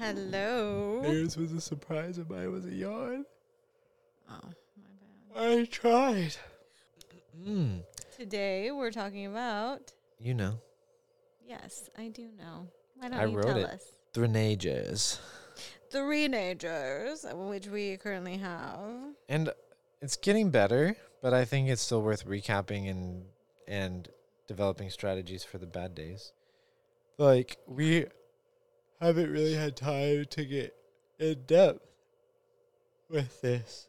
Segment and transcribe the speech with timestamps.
[0.00, 1.02] Hello.
[1.04, 3.26] Yours was a surprise and mine was a yawn.
[4.30, 4.40] Oh,
[5.34, 5.58] my bad.
[5.60, 6.36] I tried.
[7.46, 7.82] Mm,
[8.16, 9.92] Today we're talking about.
[10.18, 10.58] you know,
[11.46, 12.68] Yes, I do know.
[12.96, 13.64] Why don't I you wrote tell it.
[13.66, 13.84] us?
[14.14, 15.18] Threnages.
[15.90, 18.78] Three-nagers, which we currently have.
[19.28, 19.50] And
[20.00, 23.24] it's getting better, but I think it's still worth recapping and
[23.68, 24.08] and
[24.46, 26.32] developing strategies for the bad days.
[27.18, 28.06] Like we
[29.00, 30.74] haven't really had time to get
[31.18, 31.86] in depth
[33.08, 33.88] with this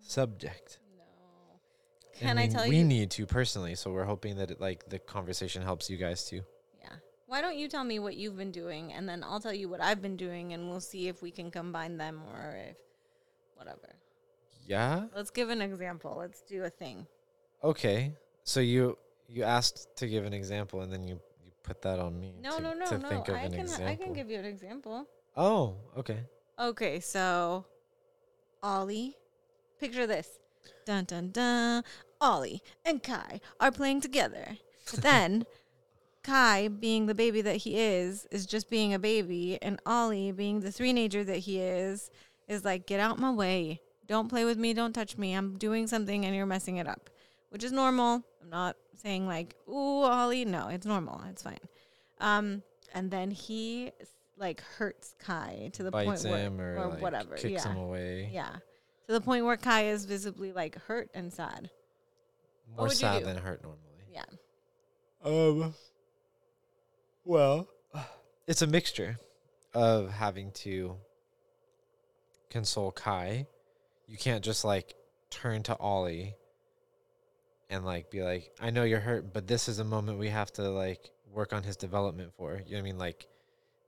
[0.00, 0.78] subject.
[0.96, 1.02] No.
[2.20, 2.84] And Can I we- tell we you?
[2.84, 6.42] need to personally, so we're hoping that it, like the conversation helps you guys too.
[6.80, 6.90] Yeah.
[7.26, 9.80] Why don't you tell me what you've been doing, and then I'll tell you what
[9.80, 12.76] I've been doing, and we'll see if we can combine them or if
[13.56, 13.96] whatever.
[14.66, 15.06] Yeah.
[15.14, 16.16] Let's give an example.
[16.18, 17.06] Let's do a thing.
[17.62, 18.14] Okay.
[18.44, 21.20] So you you asked to give an example, and then you
[21.64, 22.34] put that on me.
[22.40, 23.08] No, to, no, no, to no.
[23.08, 23.88] think of I an can example.
[23.88, 25.06] I can give you an example.
[25.36, 26.20] Oh, okay.
[26.58, 27.64] Okay, so
[28.62, 29.16] Ollie,
[29.80, 30.28] picture this.
[30.86, 31.82] Dun dun dun.
[32.20, 34.58] Ollie and Kai are playing together.
[34.90, 35.44] But then
[36.22, 40.60] Kai, being the baby that he is, is just being a baby, and Ollie, being
[40.60, 42.10] the three-nager that he is,
[42.48, 43.82] is like, get out my way.
[44.06, 44.72] Don't play with me.
[44.72, 45.34] Don't touch me.
[45.34, 47.10] I'm doing something and you're messing it up,
[47.50, 48.22] which is normal.
[48.44, 50.44] I'm not saying like, ooh, Ollie.
[50.44, 51.22] No, it's normal.
[51.30, 51.58] It's fine.
[52.20, 52.62] Um,
[52.94, 53.90] and then he
[54.36, 57.36] like hurts Kai to the Bites point where, him or, or like, whatever.
[57.36, 57.72] kicks yeah.
[57.72, 58.30] him away.
[58.32, 58.50] Yeah.
[59.06, 61.70] To the point where Kai is visibly like hurt and sad.
[62.76, 63.80] More sad than hurt normally.
[64.12, 64.24] Yeah.
[65.24, 65.74] Um.
[67.24, 67.68] Well,
[68.46, 69.18] it's a mixture
[69.72, 70.96] of having to
[72.50, 73.46] console Kai.
[74.06, 74.94] You can't just like
[75.30, 76.34] turn to Ollie
[77.70, 80.52] and like be like, "I know you're hurt, but this is a moment we have
[80.54, 82.98] to like work on his development for." You know what I mean?
[82.98, 83.26] Like,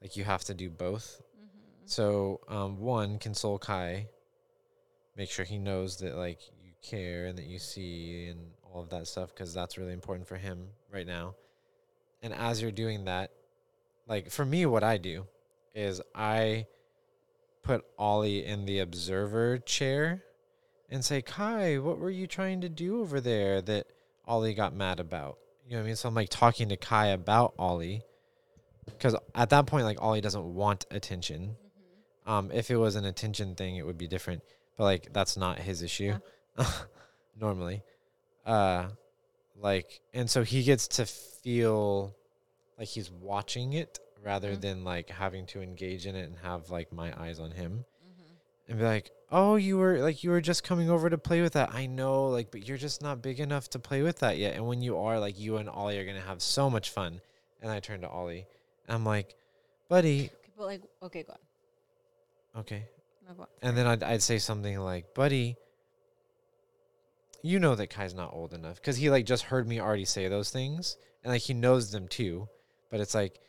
[0.02, 1.20] like you have to do both.
[1.36, 1.86] Mm-hmm.
[1.86, 4.08] So, um, one, console Kai.
[5.16, 8.90] Make sure he knows that like you care and that you see and all of
[8.90, 11.34] that stuff because that's really important for him right now.
[12.22, 13.30] And as you're doing that,
[14.06, 15.26] like for me, what I do
[15.74, 16.66] is I
[17.62, 20.22] put Ollie in the observer chair
[20.90, 23.86] and say, Kai, what were you trying to do over there that
[24.24, 25.38] Ollie got mad about?
[25.66, 25.96] You know what I mean?
[25.96, 28.02] So I'm like talking to Kai about Ollie
[28.86, 31.56] because at that point, like Ollie doesn't want attention.
[32.24, 34.42] Um, if it was an attention thing, it would be different.
[34.76, 36.14] But like that's not his issue
[37.40, 37.82] normally.
[38.44, 38.88] Uh,
[39.60, 42.14] like, and so he gets to feel
[42.78, 44.60] like he's watching it rather Mhm.
[44.60, 48.70] than like having to engage in it and have like my eyes on him Mm-hmm.
[48.70, 51.54] and be like, "Oh, you were like you were just coming over to play with
[51.54, 51.74] that.
[51.74, 54.54] I know, like, but you're just not big enough to play with that yet.
[54.54, 57.20] And when you are, like, you and Ollie are gonna have so much fun."
[57.60, 58.46] And I turn to Ollie,
[58.86, 59.34] and I'm like,
[59.88, 61.32] "Buddy, Okay, but like, okay, go
[62.54, 62.60] on.
[62.60, 62.86] okay."
[63.26, 63.48] No, go on.
[63.62, 65.56] And then I'd I'd say something like, "Buddy,
[67.42, 70.28] you know that Kai's not old enough because he like just heard me already say
[70.28, 72.48] those things, and like he knows them too.
[72.90, 73.40] But it's like."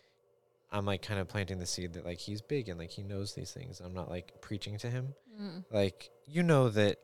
[0.72, 3.34] I'm like kind of planting the seed that like he's big and like he knows
[3.34, 3.80] these things.
[3.80, 5.14] I'm not like preaching to him.
[5.40, 5.66] Mm.
[5.72, 6.98] like you know that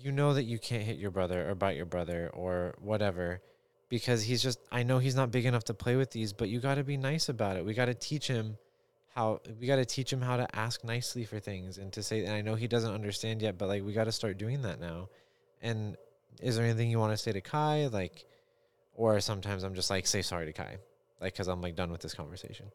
[0.00, 3.42] you know that you can't hit your brother or bite your brother or whatever
[3.90, 6.60] because he's just I know he's not big enough to play with these but you
[6.60, 7.64] got to be nice about it.
[7.64, 8.56] We got to teach him
[9.14, 12.24] how we got to teach him how to ask nicely for things and to say
[12.24, 14.80] and I know he doesn't understand yet but like we got to start doing that
[14.80, 15.10] now.
[15.60, 15.96] And
[16.40, 18.24] is there anything you want to say to Kai like
[18.94, 20.78] or sometimes I'm just like say sorry to Kai
[21.20, 22.70] like cuz I'm like done with this conversation.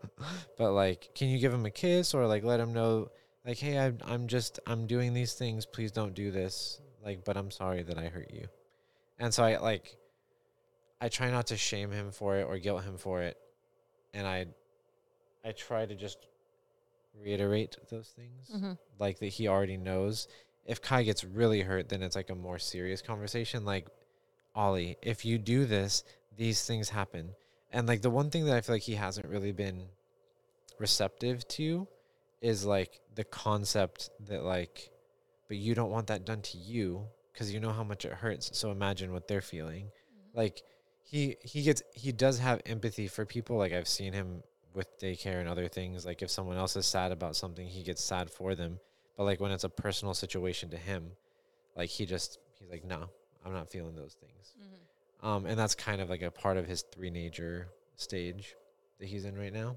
[0.58, 3.10] but like can you give him a kiss or like let him know
[3.44, 5.66] like hey I'm, I'm just i'm doing these things.
[5.66, 6.80] Please don't do this.
[7.04, 8.46] Like but i'm sorry that i hurt you.
[9.18, 9.96] And so i like
[11.00, 13.36] i try not to shame him for it or guilt him for it.
[14.14, 14.46] And i
[15.44, 16.18] i try to just
[17.20, 18.72] reiterate those things Mm-hmm.
[18.98, 20.28] like that he already knows.
[20.64, 23.64] If kai gets really hurt then it's like a more serious conversation.
[23.64, 23.86] Like
[24.54, 26.04] ollie if you do this
[26.36, 27.34] these things happen
[27.72, 29.88] and like the one thing that i feel like he hasn't really been
[30.78, 31.86] receptive to
[32.40, 34.90] is like the concept that like
[35.48, 38.50] but you don't want that done to you because you know how much it hurts
[38.56, 39.90] so imagine what they're feeling.
[40.34, 40.62] Like
[41.02, 44.42] he he gets he does have empathy for people like i've seen him
[44.72, 48.02] with daycare and other things like if someone else is sad about something he gets
[48.02, 48.80] sad for them.
[49.16, 51.12] But like when it's a personal situation to him
[51.76, 53.10] like he just he's like no
[53.44, 54.54] i'm not feeling those things.
[54.58, 54.91] Mm-hmm.
[55.22, 58.54] Um and that's kind of like a part of his three-nager stage
[58.98, 59.76] that he's in right now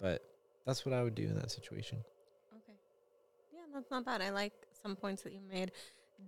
[0.00, 0.22] but
[0.66, 1.98] that's what i would do in that situation
[2.56, 2.78] Okay.
[3.52, 4.20] Yeah, that's not bad.
[4.22, 4.52] I like
[4.82, 5.72] some points that you made.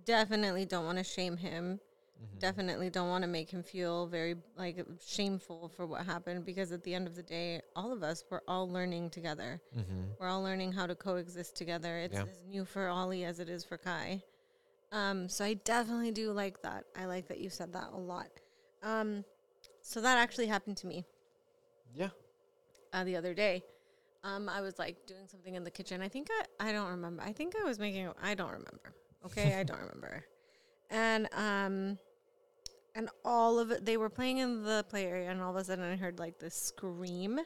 [0.05, 1.79] Definitely don't want to shame him
[2.19, 2.39] Mhm.
[2.39, 6.81] definitely don't want to make him feel very like shameful for what happened because at
[6.83, 9.61] the end of the day, all of us we're all learning together.
[9.75, 10.17] Mhm.
[10.19, 11.99] We're all learning how to coexist together.
[11.99, 12.23] It's Yeah.
[12.23, 14.23] as new for Ollie as it is for Kai.
[14.91, 16.85] Um, so I definitely do like that.
[16.95, 18.31] I like that you said that a lot.
[18.83, 19.23] Um,
[19.81, 21.05] so that actually happened to me
[21.93, 22.09] Yeah.
[22.93, 23.63] uh, the other day.
[24.23, 26.01] Um, I was like doing something in the kitchen.
[26.01, 26.27] I think
[26.59, 27.23] I, I don't remember.
[27.23, 28.09] I think I was making.
[28.21, 28.93] I don't remember.
[29.25, 30.23] Okay, I don't remember.
[30.89, 31.97] And um,
[32.95, 33.85] and all of it.
[33.85, 36.39] They were playing in the play area, and all of a sudden I heard like
[36.39, 37.41] this scream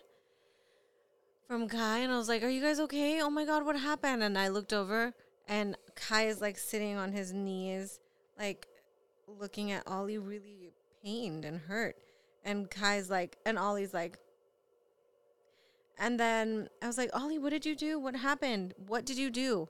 [1.47, 3.19] from Kai, and I was like, "Are you guys okay?
[3.21, 5.13] Oh my god, what happened?" And I looked over,
[5.47, 7.99] and Kai is like sitting on his knees,
[8.37, 8.67] like
[9.27, 10.71] looking at Ollie, really
[11.03, 11.95] pained and hurt.
[12.43, 14.17] And Kai's like, and Ollie's like,
[15.99, 17.99] and then I was like, Ollie, what did you do?
[17.99, 18.73] What happened?
[18.87, 19.69] What did you do?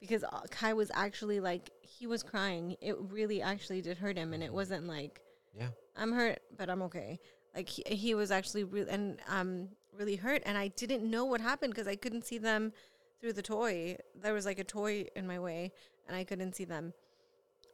[0.00, 2.76] Because uh, Kai was actually like, he was crying.
[2.80, 4.32] It really actually did hurt him.
[4.32, 5.20] And it wasn't like,
[5.56, 5.68] Yeah.
[5.96, 7.20] I'm hurt, but I'm okay.
[7.54, 11.40] Like he, he was actually really and um really hurt, and I didn't know what
[11.40, 12.72] happened because I couldn't see them
[13.20, 13.96] through the toy.
[14.14, 15.72] There was like a toy in my way,
[16.06, 16.94] and I couldn't see them.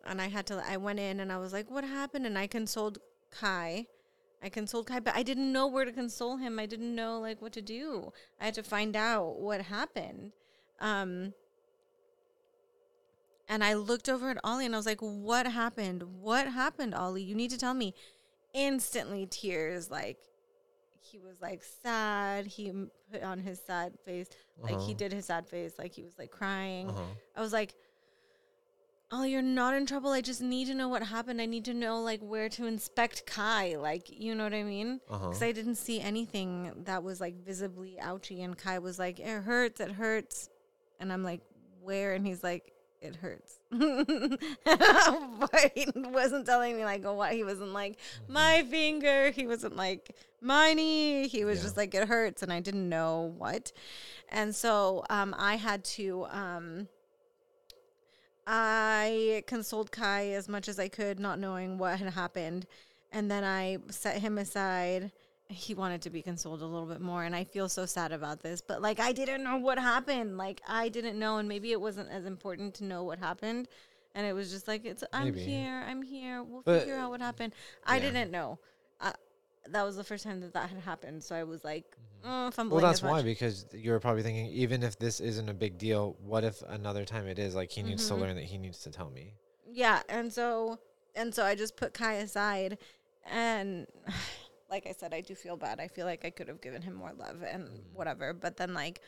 [0.06, 0.62] And I had to.
[0.66, 2.98] I went in and I was like, "What happened?" And I consoled
[3.30, 3.86] Kai.
[4.42, 6.58] I consoled Kai, but I didn't know where to console him.
[6.58, 8.12] I didn't know like what to do.
[8.40, 10.32] I had to find out what happened.
[10.80, 11.32] Um,
[13.48, 16.02] and I looked over at Ollie and I was like, What happened?
[16.20, 17.22] What happened, Ollie?
[17.22, 17.94] You need to tell me.
[18.54, 19.90] Instantly, tears.
[19.90, 20.18] Like,
[21.00, 22.46] he was like sad.
[22.46, 22.72] He
[23.12, 24.28] put on his sad face.
[24.60, 24.86] Like, Uh-huh.
[24.86, 25.74] he did his sad face.
[25.78, 26.88] Like, he was like crying.
[26.90, 27.02] Uh-huh.
[27.36, 27.74] I was like,
[29.12, 30.10] Ollie, you're not in trouble.
[30.10, 31.40] I just need to know what happened.
[31.40, 33.76] I need to know, like, where to inspect Kai.
[33.76, 35.00] Like, you know what I mean?
[35.08, 35.26] Uh-huh.
[35.28, 38.42] Because I didn't see anything that was like visibly ouchy.
[38.42, 40.50] And Kai was like, it hurts, it hurts.
[40.98, 41.40] And I'm like,
[41.82, 42.14] where?
[42.14, 43.60] And he's like, it hurts.
[43.70, 47.32] but he wasn't telling me like what.
[47.32, 49.30] He wasn't like, my finger.
[49.30, 51.28] He wasn't like, my knee.
[51.28, 51.62] He was Yeah.
[51.64, 52.42] just like, it hurts.
[52.42, 53.70] And I didn't know what.
[54.30, 56.26] And so um, I had to.
[56.30, 56.88] Um,
[58.46, 62.66] I consoled Kai as much as I could, not knowing what had happened.
[63.12, 65.10] And then I set him aside.
[65.48, 67.24] He wanted to be consoled a little bit more.
[67.24, 68.60] And I feel so sad about this.
[68.60, 70.38] But like, I didn't know what happened.
[70.38, 71.38] Like, I didn't know.
[71.38, 73.68] And maybe it wasn't as important to know what happened.
[74.14, 75.40] And it was just like, it's, I'm Maybe.
[75.40, 75.84] here.
[75.86, 76.42] I'm here.
[76.42, 77.52] We'll But- figure out what happened.
[77.84, 78.02] I yeah.
[78.02, 78.58] didn't know.
[79.70, 81.22] That was the first time that that had happened.
[81.24, 81.84] So I was like,
[82.24, 82.48] Mhm.
[82.48, 85.54] oh, fumbling Well, that's why because you were probably thinking, even if this isn't a
[85.54, 87.54] big deal, what if another time it is?
[87.54, 88.20] Like he needs to Mhm.
[88.20, 89.34] learn that he needs to tell me.
[89.68, 90.78] yeah and so
[91.16, 92.78] and so i just put kai aside
[93.24, 93.86] and
[94.70, 96.94] like i said i do feel bad i feel like i could have given him
[96.94, 97.92] more love and Mhm.
[97.92, 99.00] whatever but then like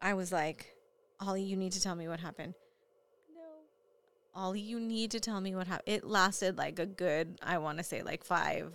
[0.00, 0.76] i was like
[1.20, 2.61] ollie you need to tell me what happened no
[4.34, 7.78] ollie you need to tell me what happened it lasted like a good i want
[7.78, 8.72] to say like five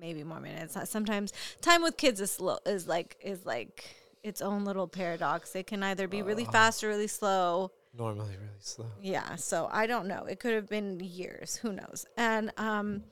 [0.00, 4.42] maybe more minutes Uh, sometimes time with kids is slow is like is like its
[4.42, 8.84] own little paradox it can either be really fast or really slow Normally, really slow.
[9.00, 10.26] yeah, so I don't know.
[10.26, 11.56] It could have been years.
[11.56, 12.04] Who knows?
[12.18, 13.04] And um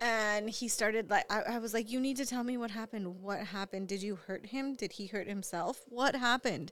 [0.00, 3.22] and he started like I, I was like, You need to tell me what happened.
[3.22, 3.88] What happened?
[3.88, 4.74] Did you hurt him?
[4.74, 5.84] Did he hurt himself?
[5.88, 6.70] What happened?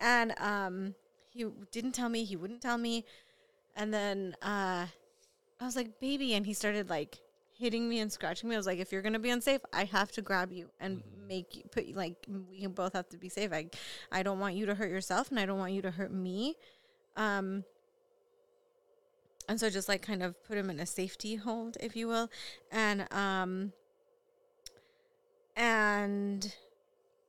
[0.00, 0.94] And um
[1.38, 3.04] he didn't tell me, he wouldn't tell me.
[3.76, 4.86] And then uh
[5.60, 7.18] I was like, baby, and he started like
[7.58, 8.54] hitting me and scratching me.
[8.56, 11.56] I was like, if you're gonna be unsafe, I have to grab you and make
[11.56, 13.52] you put like we both have to be safe.
[13.52, 13.68] I
[14.10, 16.56] I don't want you to hurt yourself and I don't want you to hurt me.
[17.16, 17.64] Um
[19.48, 22.30] and so just like kind of put him in a safety hold, if you will.
[22.72, 23.72] And um
[25.56, 26.52] and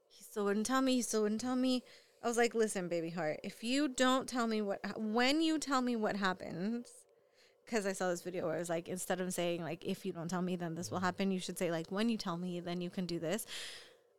[0.07, 1.83] he still wouldn't tell me, he still wouldn't tell me.
[2.23, 5.81] I was like, listen, baby heart, if you don't tell me what when you tell
[5.81, 6.87] me what happens,
[7.65, 10.11] because I saw this video where it was like instead of saying like if you
[10.11, 12.59] don't tell me then this will happen, you should say like when you tell me
[12.59, 13.45] then you can do this.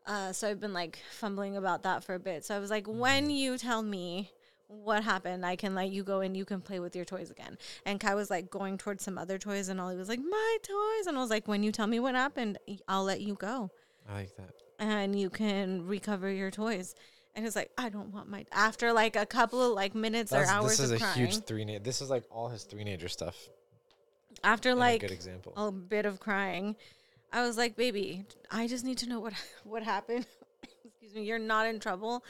[0.07, 2.45] Uh, so I've been like fumbling about that for a bit.
[2.45, 4.31] So I was like, when you tell me
[4.67, 7.59] what happened, I can let you go and you can play with your toys again.
[7.85, 11.07] And Kai was like going towards some other toys, and Ollie was like, my toys.
[11.07, 12.57] And I was like, when you tell me what happened,
[12.89, 13.71] I'll let you go
[14.09, 14.51] I like that.
[14.79, 16.95] and you can recover your toys.
[17.35, 18.45] And he's like, I don't want my.
[18.53, 21.19] After like a couple of like minutes That's- or hours this is of a crying,
[21.19, 21.79] huge three.
[21.79, 23.37] This is like all his three-nager stuff.
[24.43, 25.53] after and a like good example.
[25.57, 26.77] a bit of crying,
[27.33, 29.33] I was like, "Baby, I just need to know what
[29.65, 30.27] what happened."
[31.11, 32.25] Excuse me, you're not in trouble.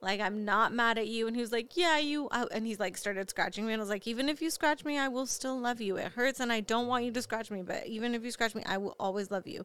[0.00, 2.96] Like I'm not mad at you." And he was like, "Yeah, you." And he's like
[2.96, 5.58] started scratching me, and I was like, "Even if you scratch me, I will still
[5.58, 5.96] love you.
[5.96, 8.54] It hurts, and I don't want you to scratch me, but even if you scratch
[8.54, 9.64] me, I will always love you."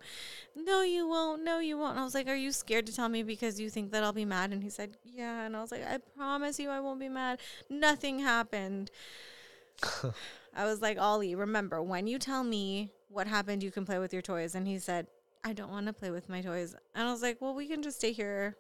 [0.56, 1.44] No, you won't.
[1.44, 1.92] No, you won't.
[1.92, 4.14] And I was like, "Are you scared to tell me because you think that I'll
[4.14, 7.00] be mad?" And he said, "Yeah." And I was like, "I promise you, I won't
[7.00, 7.40] be mad.
[7.70, 8.92] Nothing happened."
[10.56, 14.12] I was like, Ollie, remember when you tell me what happened, you can play with
[14.12, 14.56] your toys.
[14.56, 15.06] And he said,
[15.48, 16.76] I don't want to play with my toys.
[16.94, 18.58] And I was like, well, we can just stay here.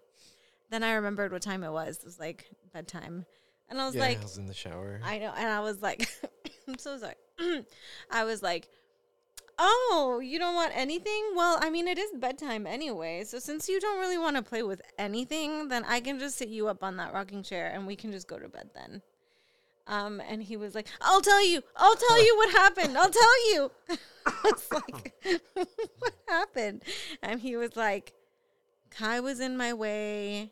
[0.70, 1.98] Then I remembered what time it was.
[1.98, 3.25] It was like bedtime.
[3.70, 5.01] And I was yeah, like, I was in the shower.
[5.03, 5.34] I know.
[5.36, 6.08] And I was like,
[6.67, 7.15] I'm so sorry.
[8.10, 8.70] I was like,
[9.60, 11.34] oh, you don't want anything?
[11.36, 13.25] Well, I mean, it is bedtime anyway.
[13.25, 16.48] So since you don't really want to play with anything, then I can just sit
[16.48, 19.01] you up on that rocking chair and we can just go to bed then.
[19.88, 22.98] Um, and he was like, I'll tell you, I'll tell you what happened.
[22.98, 23.72] I'll tell you.
[24.25, 25.13] I was like,
[26.00, 26.84] what happened?
[27.22, 28.13] And he was like,
[28.91, 30.51] Kai was in my way.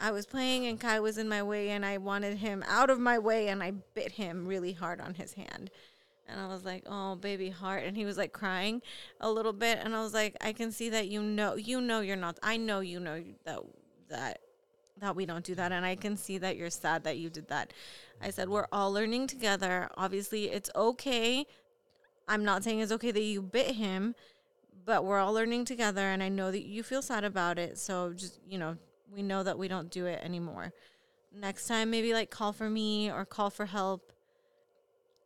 [0.00, 2.98] I was playing and Kai was in my way and I wanted him out of
[2.98, 5.70] my way and I bit him really hard on his hand.
[6.26, 8.80] And I was like, "Oh, baby heart." And he was like crying
[9.20, 12.00] a little bit and I was like, "I can see that you know, you know
[12.00, 13.60] you're not I know you know that
[14.08, 14.40] that
[15.00, 17.48] that we don't do that and I can see that you're sad that you did
[17.48, 17.72] that."
[18.20, 19.88] I said, "We're all learning together.
[19.96, 21.46] Obviously, it's okay.
[22.26, 24.14] I'm not saying it's okay that you bit him,
[24.84, 27.78] but we're all learning together and I know that you feel sad about it.
[27.78, 28.76] So just, you know,
[29.12, 30.72] we know that we don't do it anymore.
[31.32, 34.12] Next time maybe like call for me or call for help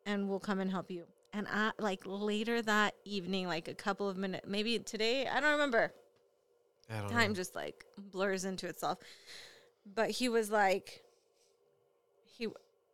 [0.06, 1.04] and we'll come and help you.
[1.32, 5.52] And I like later that evening, like a couple of minutes, maybe today, I don't
[5.52, 5.92] remember.
[6.90, 7.34] I don't Time know.
[7.34, 8.98] just like blurs into itself.
[9.94, 11.02] But he was like
[12.24, 12.48] he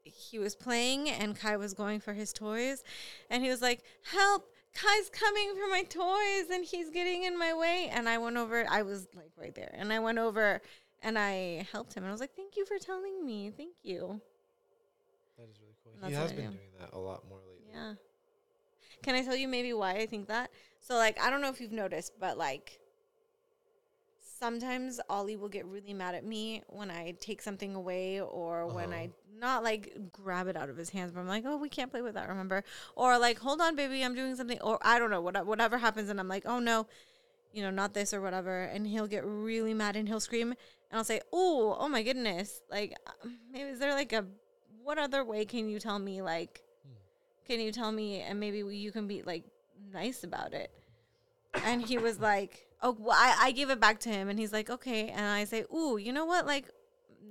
[0.04, 2.84] he was playing and Kai was going for his toys
[3.30, 3.82] and he was like,
[4.12, 4.50] "Help!
[4.74, 8.66] Kai's coming for my toys and he's getting in my way." And I went over,
[8.68, 9.74] I was like right there.
[9.76, 10.60] And I went over
[11.02, 13.50] and I helped him and I was like, "Thank you for telling me.
[13.50, 14.20] Thank you."
[15.38, 15.92] That is really cool.
[16.00, 16.58] That's he has been do.
[16.58, 17.72] doing that a lot more lately.
[17.72, 17.94] Yeah.
[19.02, 20.50] Can I tell you maybe why I think that?
[20.80, 22.78] So like I don't know if you've noticed, but like
[24.38, 28.92] sometimes Ollie will get really mad at me when I take something away or when
[28.92, 29.02] Uh-huh.
[29.02, 31.90] I not like grab it out of his hands, but I'm like, oh, we can't
[31.90, 32.62] play with that, remember?
[32.94, 36.08] Or like, hold on, baby, I'm doing something, or I don't know, what, whatever happens,
[36.08, 36.86] and I'm like, oh no,
[37.52, 40.98] you know, not this or whatever, and he'll get really mad and he'll scream, and
[40.98, 44.24] I'll say, oh, oh my goodness, like, uh, maybe is there like a,
[44.82, 46.62] what other way can you tell me, like,
[47.44, 49.44] can you tell me, and maybe you can be like
[49.92, 50.70] nice about it?
[51.64, 54.52] And he was like, oh, well, I, I give it back to him, and he's
[54.52, 56.66] like, okay, and I say, ooh, you know what, like,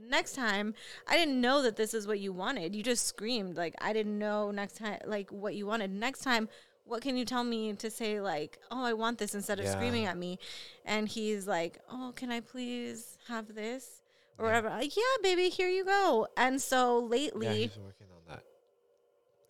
[0.06, 0.74] next time
[1.08, 2.76] i didn't know that this is what you wanted.
[2.76, 3.56] You just screamed.
[3.56, 5.92] Like i didn't know next time like what you wanted.
[5.92, 6.50] Next time
[6.84, 9.72] what can you tell me to say like oh i want this instead of Yeah.
[9.72, 10.40] screaming at me?
[10.86, 14.02] And he's like oh can i please have this?
[14.38, 14.50] Or Yeah.
[14.52, 14.70] whatever.
[14.72, 16.28] Like, yeah baby here you go.
[16.36, 18.44] And so lately, Yeah, he's working on that.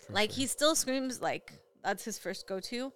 [0.06, 0.38] for like sure.
[0.38, 2.94] he still screams like that's his first go-to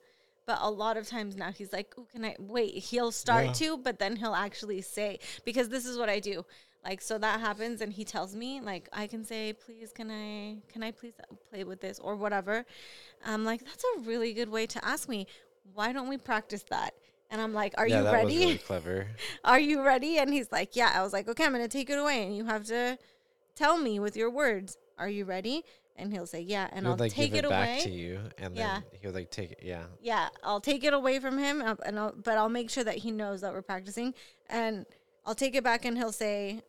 [0.47, 3.53] but a lot of times now he's like oh can i wait he'll start Yeah.
[3.53, 6.43] to but then he'll actually say because this is what i do
[6.83, 10.57] like so that happens and he tells me like i can say please can i
[10.71, 11.13] can i please
[11.51, 12.65] play with this or whatever
[13.25, 15.27] i'm like that's a really good way to ask me
[15.73, 16.93] why don't we practice that
[17.29, 19.07] and i'm like are yeah, you that was ready really clever.
[19.43, 20.17] are you ready?
[20.17, 20.91] And he's like, yeah.
[20.95, 22.23] I was like, okay, I'm going to take it away.
[22.23, 22.97] And you have to
[23.55, 25.65] tell me with your words, are you ready?
[25.99, 26.69] And he'll say, yeah.
[26.71, 27.79] And he I'll like take it, it, back away.
[27.81, 28.81] to you, and Yeah.
[28.91, 29.59] then he'll like take it.
[29.63, 32.83] Yeah, Yeah, I'll take it away from him, uh, and I'll, but I'll make sure
[32.83, 34.13] that he knows that we're practicing.
[34.47, 34.85] And
[35.25, 36.61] I'll take it back, and he'll say,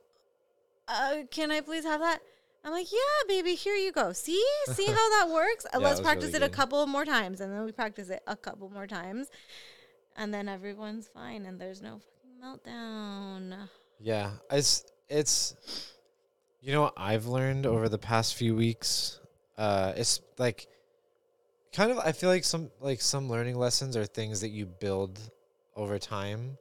[0.89, 2.21] uh, "Can I please have that?"
[2.65, 4.13] I'm like, "Yeah, baby, here you go.
[4.15, 4.43] See,
[4.73, 5.67] see how that works.
[5.73, 8.35] Yeah, Let's practice really it a couple more times, and then we practice it a
[8.35, 9.29] couple more times,
[10.17, 12.41] and then everyone's fine, and there's no fucking
[12.73, 13.69] meltdown."
[14.01, 14.31] yeah.
[14.51, 15.55] It's it's.
[16.61, 19.21] You know what I've learned over the past few weeks?
[19.57, 20.67] Uh, it's like
[21.73, 21.99] kind of.
[21.99, 25.21] I feel like some like some learning lessons are things that you build
[25.77, 26.59] over time,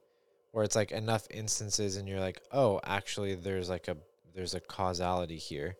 [0.51, 3.97] where it's like enough instances, and you're like, oh, actually, there's like a
[4.35, 5.75] there's a causality here.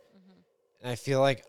[0.82, 1.46] And I feel like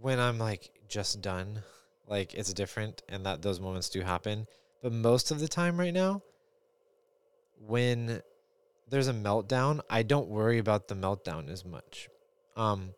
[0.00, 1.62] when I'm like just done,
[2.06, 4.46] like it's different and that those moments do happen.
[4.82, 6.22] But most of the time right now,
[7.66, 8.22] when
[8.90, 12.08] there's a meltdown, I don't worry about the meltdown as much.
[12.56, 12.94] Um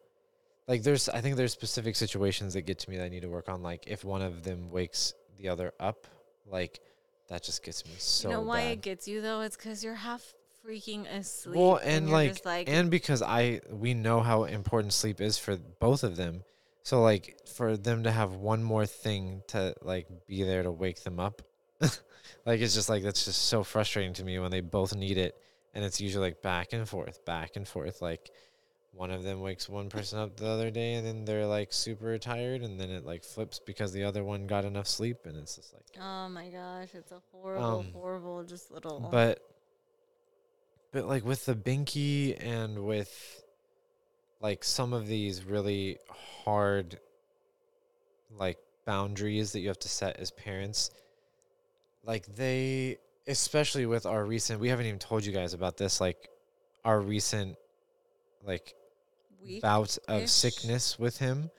[0.67, 3.29] like there's I think there's specific situations that get to me that I need to
[3.29, 3.63] work on.
[3.63, 6.07] Like if one of them wakes the other up,
[6.47, 6.81] like
[7.29, 8.73] that just gets me so you know why bad.
[8.73, 9.41] it gets you though?
[9.41, 11.57] It's because you're half freaking asleep.
[11.57, 15.57] Well, and, you're like, like and because I we know how important sleep is for
[15.57, 16.45] both of them.
[16.83, 21.03] So like for them to have one more thing to like be there to wake
[21.03, 21.43] them up,
[21.81, 25.37] like it's just like that's just so frustrating to me when they both need it
[25.75, 28.01] and it's usually like back and forth, back and forth.
[28.03, 28.31] Like
[28.93, 32.19] one of them wakes one person up the other day and then they're like super
[32.19, 35.57] tired and then it like flips because the other one got enough sleep and it's
[35.57, 39.09] just like Oh my gosh, it's a horrible, Um, horrible, just little.
[39.11, 39.41] but
[40.93, 43.45] but like with the binky and with
[44.41, 45.99] like some of these really
[46.45, 46.99] hard
[48.37, 50.91] like boundaries that you have to set as parents
[52.03, 52.97] like they
[53.27, 56.29] especially with our recent we haven't even told you guys about this like
[56.85, 57.57] our recent
[58.45, 58.75] like
[59.45, 59.63] week.
[59.63, 61.51] bout of sickness with him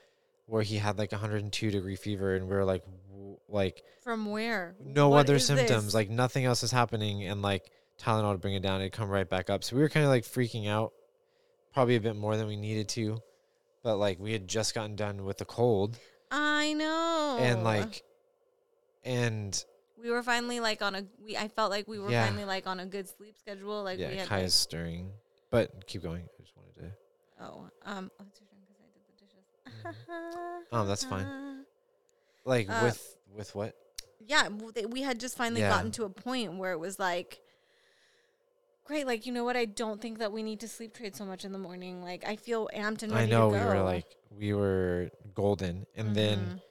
[0.47, 4.75] where he had like 102 degree fever and we are like w- like From where?
[4.83, 5.93] no What other symptoms this?
[5.93, 9.29] like nothing else is happening and like tylenol to bring it down it'd come right
[9.29, 10.91] back up so we were kind of like freaking out
[11.73, 13.21] probably a bit more than we needed to
[13.83, 15.97] but like we had just gotten done with the cold
[16.31, 17.37] I know.
[17.39, 18.03] and like
[19.03, 19.63] and
[20.01, 21.03] we were finally like on a.
[21.23, 22.25] We I felt like we were Yeah.
[22.25, 23.83] finally like on a good sleep schedule.
[23.83, 24.27] Like we yeah had.
[24.27, 25.11] Kai is stirring
[25.49, 26.91] but keep going i just wanted to
[27.43, 30.67] oh, um, oh, it's your turn because I did the dishes.
[30.71, 31.27] Oh, that's fine.
[32.45, 33.75] like Uh, with with what
[34.25, 35.69] yeah, w- they- we had just finally Yeah.
[35.69, 37.39] gotten to a point where it was like,
[38.85, 39.05] great.
[39.07, 39.57] Like you know what?
[39.57, 42.01] I don't think that we need to sleep train so much in the morning.
[42.03, 43.65] Like I feel amped and ready i know to we go.
[43.67, 46.61] were like we were golden and then Mhm.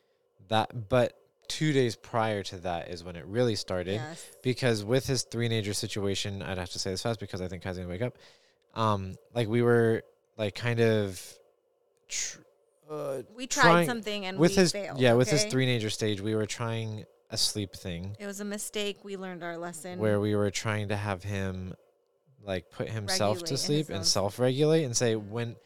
[0.48, 1.12] that but
[1.50, 4.30] two days prior to that is when it really started yes.
[4.40, 7.76] because with his three-nager situation i'd have to say this fast because i think kai's
[7.76, 8.14] gonna wake up
[8.74, 10.02] um like we were
[10.38, 11.20] like kind of
[12.08, 12.38] tr-
[12.88, 15.00] uh, we tried trying- something and with we his failed.
[15.00, 15.50] yeah with his okay?
[15.50, 19.04] three-nager stage we were trying a sleep thing It was a mistake.
[19.04, 19.98] We learned our lesson.
[20.00, 21.74] where we were trying to have him
[22.44, 25.56] like put himself Regulate to sleep and self-regulate and say when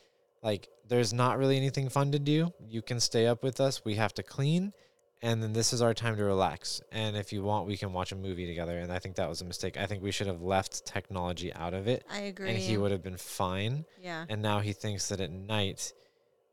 [0.42, 3.94] like there's not really anything fun to do you can stay up with us we
[3.94, 4.72] have to clean
[5.24, 6.82] and then this is our time to relax.
[6.92, 8.78] And if you want we can watch a movie together.
[8.78, 9.78] And i think that was a mistake.
[9.78, 12.04] I think we should have left technology out of it.
[12.12, 12.50] I agree.
[12.50, 13.86] and he would have been fine.
[14.02, 14.26] Yeah.
[14.28, 15.94] and now he thinks that at night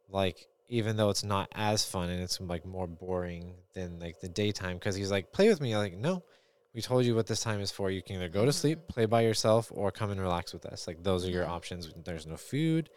[0.10, 4.30] like even though it's not as fun and it's like more boring than like the
[4.30, 5.74] daytime because he's like play with me.
[5.74, 6.24] I'm like no.
[6.74, 7.92] We told you what this time is for.
[7.92, 8.94] You can either go to sleep mm-hmm.
[8.94, 10.88] play by yourself or come and relax with us.
[10.88, 11.92] Like those are your options.
[12.06, 12.90] There's no food.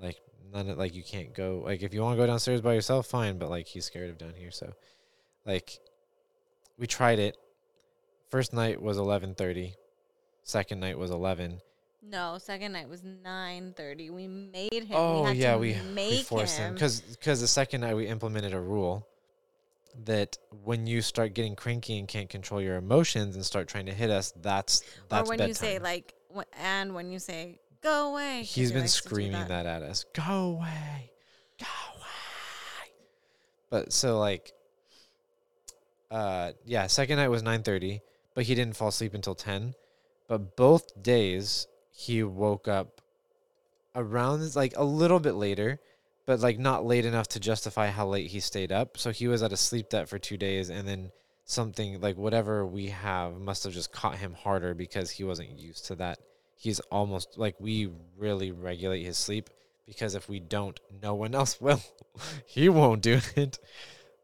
[0.00, 0.20] Like
[0.52, 3.06] none of like you can't go like if you want to go downstairs by yourself
[3.06, 3.38] fine.
[3.38, 4.74] But like he's scared of down here so
[5.46, 5.78] like
[6.78, 7.36] we tried it
[8.30, 9.74] first night was 11:30
[10.44, 11.60] second night was 11
[12.02, 14.10] No, second night was nine thirty.
[14.10, 14.90] We made him.
[14.92, 18.52] Oh we yeah, to we we forced him because because the second night we implemented
[18.54, 19.06] a rule
[20.04, 23.92] that when you start getting cranky and can't control your emotions and start trying to
[23.92, 25.48] hit us, that's that's or when bedtime.
[25.48, 26.14] you say like,
[26.58, 29.66] and when you say go away, He's he been likes to do screaming that.
[29.66, 30.04] at us.
[30.12, 31.12] Go away,
[31.60, 32.90] go away.
[33.70, 34.52] But so like,
[36.12, 38.02] uh, yeah, second night was nine thirty,
[38.34, 39.74] but he didn't fall asleep until ten.
[40.28, 43.00] But both days he woke up
[43.94, 45.80] around like a little bit later,
[46.26, 48.98] but like not late enough to justify how late he stayed up.
[48.98, 51.12] So he was at a sleep debt for two days, and then
[51.46, 55.86] something like whatever we have must have just caught him harder because he wasn't used
[55.86, 56.18] to that.
[56.56, 59.48] He's almost like we really regulate his sleep
[59.86, 61.80] because if we don't, no one else will.
[62.46, 63.58] he won't do it.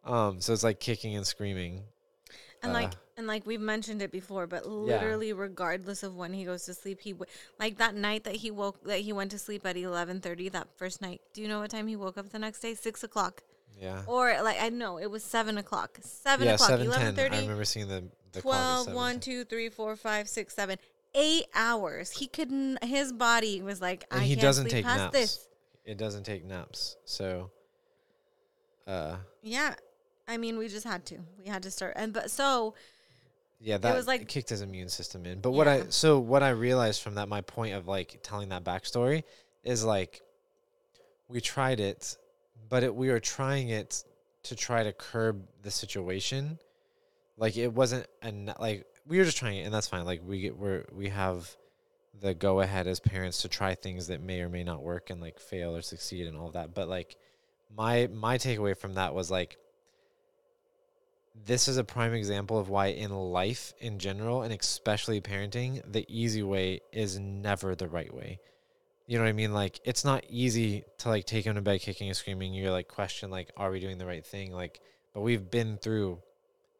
[0.04, 1.82] Um, so it's like kicking and screaming.
[2.62, 6.44] And like Uh, and like we've mentioned it before, but literally regardless of when he
[6.44, 9.38] goes to sleep, he w- like that night that he woke that he went to
[9.38, 10.48] sleep at eleven thirty.
[10.48, 12.74] That first night, do you know what time he woke up the next day?
[12.74, 13.42] Six o'clock,
[13.80, 14.02] Yeah.
[14.06, 15.98] or like I know it was seven o'clock.
[16.02, 17.32] Seven yeah, o'clock, eleven ten.
[17.32, 18.94] I remember seeing the the 12, 7:10.
[18.94, 20.78] 1, 2, 3, 4, 5, 6, 7,
[21.14, 22.10] 8 hours.
[22.10, 25.12] He couldn't, his body was like, And I he can't doesn't sleep take past naps.
[25.12, 25.48] this.
[25.86, 26.96] It doesn't take naps.
[27.06, 27.50] So
[28.86, 29.74] uh Yeah.
[30.28, 31.18] I mean, we just had to.
[31.38, 31.94] We had to start.
[31.96, 32.74] And, but so,
[33.60, 35.40] yeah, that was like- kicked his immune system in.
[35.40, 38.62] But what I so what I realized from that my point of like telling that
[38.62, 39.24] backstory
[39.64, 40.20] is like
[41.28, 42.16] we tried it,
[42.68, 44.04] but it, we were trying it
[44.44, 46.58] to try to curb the situation.
[47.36, 50.04] Like it wasn't an like we were just trying it and that's fine.
[50.04, 51.56] Like we get we're we have
[52.20, 55.20] the go ahead as parents to try things that may or may not work and
[55.20, 56.74] like fail or succeed and all that.
[56.74, 57.16] But like
[57.74, 59.56] my my takeaway from that was like
[61.44, 66.04] this is a prime example of why in life in general and especially parenting the
[66.08, 68.40] easy way is never the right way.
[69.06, 69.52] You know what i mean?
[69.52, 72.52] Like it's not easy to like take him to bed kicking and screaming.
[72.54, 74.52] You're like question like are we doing the right thing?
[74.52, 74.80] Like
[75.14, 76.20] but we've been through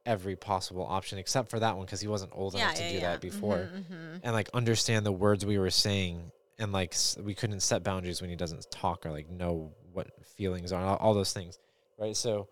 [0.04, 2.88] every possible option except for that one because he wasn't old yeah, enough to yeah,
[2.88, 3.00] do yeah.
[3.12, 3.70] that before.
[3.72, 4.20] Mhm, mhm.
[4.22, 8.20] and like understand the words we were saying and like s- we couldn't set boundaries
[8.20, 11.58] when he doesn't talk or like know what feelings are all, all those things
[11.98, 12.16] right?
[12.16, 12.48] So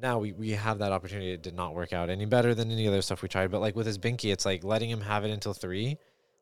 [0.00, 1.32] now we, we have that opportunity.
[1.32, 3.50] It did not work out any better than any other stuff we tried.
[3.50, 5.98] But like with his binky, it's like letting him have it until three,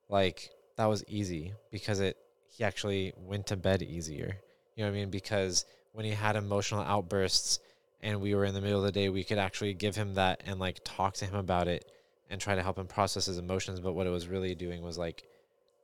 [0.09, 2.17] like that was easy because it
[2.49, 4.37] he actually went to bed easier.
[4.77, 5.11] You know what I mean?
[5.11, 7.61] Because when he had emotional outbursts
[8.01, 10.43] and we were in the middle of the day, we could actually give him that
[10.47, 11.85] and like talk to him about it
[12.31, 13.81] and try to help him process his emotions.
[13.81, 15.25] But what it was really doing was like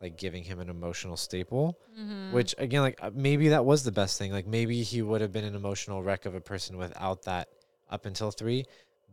[0.00, 2.32] like giving him an emotional staple Mm-hmm.
[2.32, 5.32] which again like uh, maybe that was the best thing like maybe he would have
[5.32, 7.48] been an emotional wreck of a person without that
[7.90, 8.64] up until 3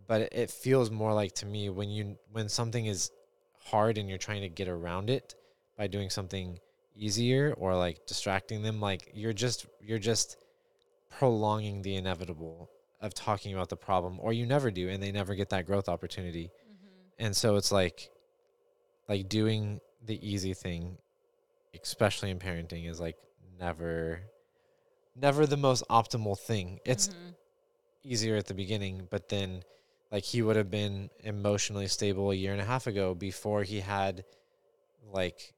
[0.07, 3.11] but it, it feels more like to me when you when something is
[3.65, 5.35] hard and you're trying to get around it
[5.77, 6.59] by doing something
[6.95, 10.37] easier or like distracting them like you're just you're just
[11.09, 12.69] prolonging the inevitable
[13.01, 15.89] of talking about the problem or you never do and they never get that growth
[15.89, 17.25] opportunity Mm-hmm.
[17.25, 18.09] and so it's like
[19.07, 20.97] like doing the easy thing
[21.81, 23.17] especially in parenting is like
[23.59, 24.21] never
[25.15, 27.29] never the most optimal thing it's Mm-hmm.
[28.05, 29.63] Easier at the beginning but then
[30.11, 33.79] like he would have been emotionally stable a year and a half ago before he
[33.79, 34.23] had
[35.11, 35.53] like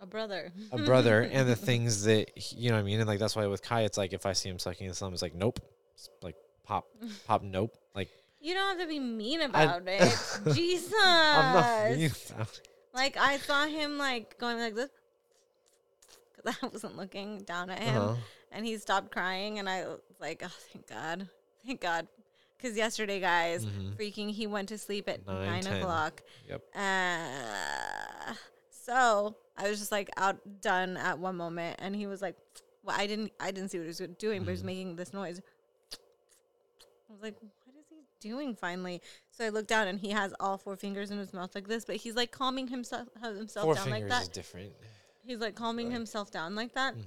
[0.00, 0.52] a brother.
[0.72, 3.46] a brother and the things that you know what i mean and like that's why
[3.46, 5.60] with kai it's like if i see him sucking his thumb it's like nope
[5.94, 6.34] it's like
[6.64, 6.86] pop
[7.26, 8.08] pop nope like
[8.40, 10.02] You don't have to be mean I- about it.
[10.52, 10.92] Jesus.
[11.02, 12.68] i'm not mean about it.
[12.94, 14.90] Like I saw him like going like this
[16.36, 18.14] because I wasn't looking down at him, Uh-huh.
[18.50, 21.28] and he stopped crying, and I was like, "Oh, thank God,
[21.66, 22.06] thank God,"
[22.56, 23.96] because yesterday, guys, Mhm.
[23.96, 26.22] freaking, he went to sleep at Nine, nine o'clock.
[26.48, 26.62] Yep.
[26.74, 28.34] Uh,
[28.70, 32.36] so I was just like outdone at one moment, and he was like,
[32.82, 34.66] "Well, I didn't, I didn't see what he was doing, but he was Mhm.
[34.66, 35.40] making this noise."
[35.92, 40.32] I was like, "What is he doing?" Finally, so I looked down, and he has
[40.40, 43.74] all four fingers in his mouth like this, but he's like calming himself himself four
[43.74, 44.34] down fingers like is that.
[44.34, 44.72] different
[45.24, 45.92] He's like calming Right.
[45.92, 47.04] himself down like that, Mhm.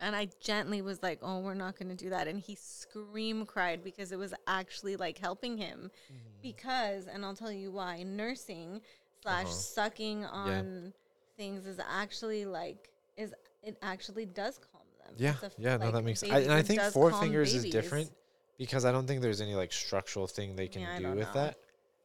[0.00, 3.46] And I gently was like, "Oh, we're not going to do that," and he scream
[3.46, 6.40] cried because it was actually like helping him Mm-hmm.
[6.42, 8.80] because and I'll tell you why nursing
[9.22, 9.52] slash Uh-huh.
[9.52, 10.92] sucking on
[11.36, 15.14] things is actually like is it actually does calm them.
[15.16, 16.22] Yeah, It's a f- yeah, no, that makes.
[16.22, 18.10] I, babies, and I think four fingers is different
[18.58, 21.32] because I don't think there's any like structural thing they can Yeah, do with know.
[21.34, 21.56] that.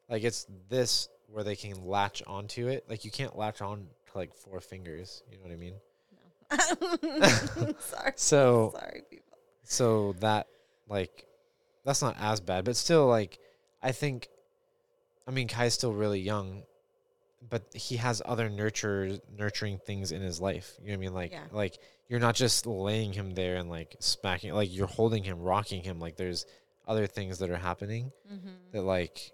[0.09, 2.85] Like it's this where they can latch onto it.
[2.89, 5.21] Like you can't latch on to like four fingers.
[5.29, 5.75] You know what I mean?
[7.79, 9.37] sorry, So sorry, people.
[9.63, 10.47] so that
[10.87, 11.25] like
[11.85, 13.39] that's not as bad, but still like
[13.81, 14.27] I think.
[15.27, 16.63] I mean, Kai's still really young,
[17.47, 20.75] but he has other nurture nurturing things in his life.
[20.81, 21.13] You know what I mean?
[21.13, 21.43] Like Yeah.
[21.51, 25.83] like you're not just laying him there and like smacking like you're holding him, rocking
[25.83, 25.99] him.
[25.99, 26.45] Like there's
[26.87, 28.49] other things that are happening Mm-hmm.
[28.71, 29.31] that like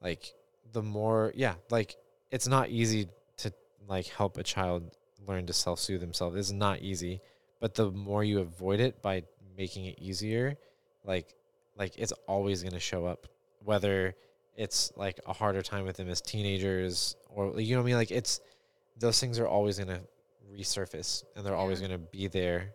[0.00, 0.32] like
[0.72, 1.96] the more yeah, like
[2.30, 3.52] it's not easy to
[3.88, 6.36] like help a child learn to self-soothe themselves.
[6.36, 7.20] It's not easy,
[7.60, 9.24] but the more you avoid it by
[9.56, 10.56] making it easier,
[11.04, 11.34] like
[11.76, 13.26] like it's always going to show up
[13.64, 14.14] whether
[14.56, 17.96] it's like a harder time with them as teenagers or you know what I mean?
[17.96, 18.40] Like it's
[18.98, 20.00] those things are always going to
[20.52, 22.74] resurface and they're always going to be there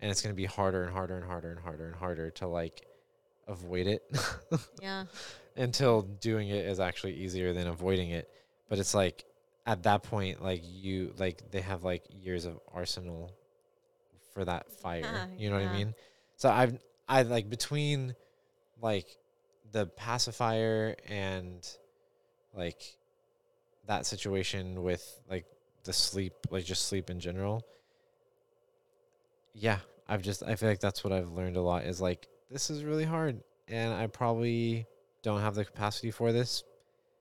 [0.00, 2.46] and it's going to be harder and harder and harder and harder and harder to
[2.46, 2.86] like
[3.48, 4.02] avoid it
[4.82, 5.04] Yeah,
[5.56, 8.28] until doing it is actually easier than avoiding it.
[8.68, 9.24] But it's like
[9.66, 13.32] at that point like you like they have like years of arsenal
[14.32, 15.00] for that fire.
[15.02, 15.94] Yeah, you know what i mean?
[16.36, 18.14] So i've i like between
[18.82, 19.06] like
[19.72, 21.66] the pacifier and
[22.54, 22.82] like
[23.86, 25.46] that situation with like
[25.84, 27.62] the sleep like just sleep in general
[29.52, 32.70] yeah i've just i feel like that's what i've learned a lot is like this
[32.70, 34.86] is really hard and i probably
[35.22, 36.64] don't have the capacity for this.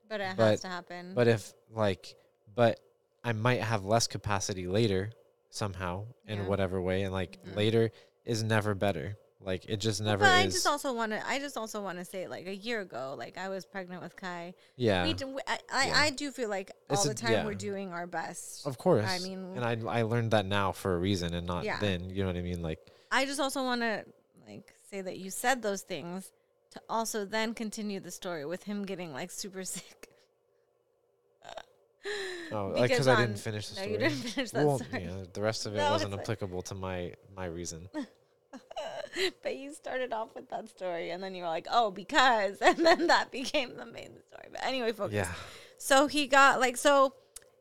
[0.09, 1.13] But it But- has to happen.
[1.15, 2.15] but if like
[2.55, 2.79] but
[3.23, 5.11] i might have less capacity later
[5.49, 6.47] somehow in Yeah.
[6.47, 7.55] whatever way and like Mhm.
[7.55, 7.91] later
[8.25, 11.27] is never better like it just never but I is just also want to.
[11.27, 14.15] I just also want to say, like a year ago, like I was pregnant with
[14.15, 14.53] Kai.
[14.77, 15.99] yeah We, do, we I, I, Yeah.
[15.99, 17.45] I do feel like all a- the time yeah.
[17.45, 18.65] we're doing our best.
[18.65, 21.65] of course I mean, and I, I learned that now for a reason and not
[21.65, 21.77] Yeah.
[21.81, 22.79] then you know what i mean like
[23.11, 24.05] I just also want to
[24.47, 26.31] like say that you said those things
[26.71, 30.07] to also then continue the story with him getting like super sick.
[32.51, 35.03] Oh like because i didn't finish the no, story you didn't finish that well, story.
[35.03, 37.89] yeah, the rest of it No, wasn't like- applicable to my my reason
[39.43, 42.77] but you started off with that story, and then you were like, "Oh, because," and
[42.85, 44.47] then that became the main story.
[44.51, 45.13] But anyway, focus.
[45.15, 45.31] yeah
[45.77, 47.13] So he got like so.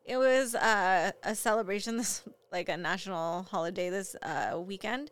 [0.04, 5.10] It was uh, a celebration, this like a national holiday this uh, weekend,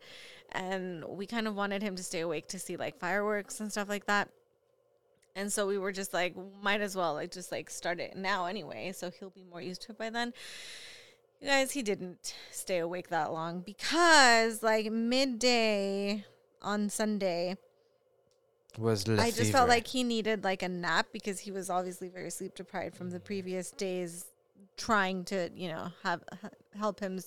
[0.53, 3.89] and we kind of wanted him to stay awake to see like fireworks and stuff
[3.89, 4.29] like that.
[5.37, 8.47] And so we were just like, might as well like just like start it now
[8.47, 10.33] anyway, so he'll be more used to it by then.
[11.41, 16.25] You guys, he didn't stay awake that long because like midday
[16.61, 17.57] on Sunday,
[18.79, 22.31] was I just felt like he needed like a nap because he was obviously very
[22.31, 24.27] sleep deprived from the previous days
[24.77, 26.23] trying to, you know, have
[26.79, 27.19] help him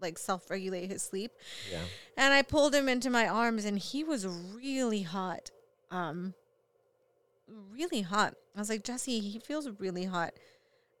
[0.00, 1.32] like self-regulate his sleep.
[1.70, 1.78] yeah.
[2.16, 5.50] And I pulled him into my arms and he was really hot.
[5.90, 6.34] Um
[7.72, 8.34] really hot.
[8.56, 10.34] I was like, "Jesse, he feels really hot.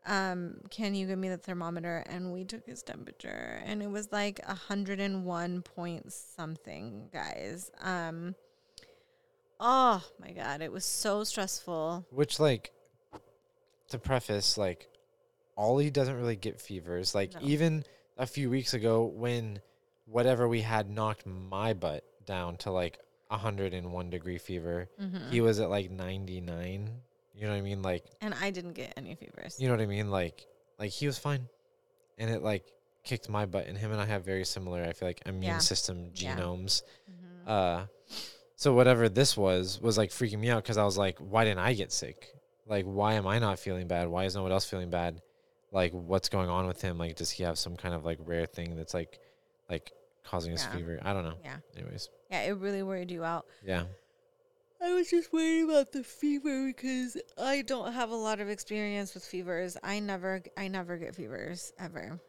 [0.06, 4.10] Um, can you give me the thermometer?" And we took his temperature and it was
[4.12, 7.70] like a 101 point something, guys.
[7.80, 8.34] Um
[9.62, 12.06] Oh my god, it was so stressful.
[12.10, 12.72] Which like
[13.90, 14.88] to preface, like
[15.56, 17.14] Ollie doesn't really get fevers.
[17.14, 17.40] Like No.
[17.42, 17.84] even
[18.16, 19.60] a few weeks ago when
[20.06, 22.98] whatever we had knocked my butt down to like
[23.30, 25.30] 101 degree fever, Mm-hmm.
[25.30, 26.90] he was at like 99.
[27.34, 27.80] You know what I mean?
[27.82, 29.56] Like and I didn't get any fevers.
[29.58, 30.10] you know what I mean?
[30.10, 30.46] Like
[30.78, 31.48] like he was fine.
[32.18, 32.64] And it like
[33.02, 35.58] kicked my butt and him and I have very similar I feel like immune Yeah.
[35.58, 36.36] system Yeah.
[36.36, 36.82] genomes.
[37.10, 37.48] Mhm.
[37.48, 37.86] Uh,
[38.56, 41.60] so whatever this was was like freaking me out because I was like, why didn't
[41.60, 42.34] I get sick?
[42.66, 44.06] Like, why am I not feeling bad?
[44.08, 45.22] Why is no one else feeling bad?
[45.72, 46.98] Like, what's going on with him?
[46.98, 49.18] Like, does he have some kind of like rare thing that's like,
[49.68, 49.92] like
[50.30, 50.72] causing his Yeah.
[50.76, 50.98] fever?
[51.02, 51.36] I don't know.
[51.44, 51.56] Yeah.
[51.76, 53.46] Anyways, Yeah, it really worried you out.
[53.64, 53.84] yeah,
[54.80, 59.12] I was just worried about the fever because I don't have a lot of experience
[59.14, 59.76] with fevers.
[59.82, 62.20] I never, I never get fevers ever.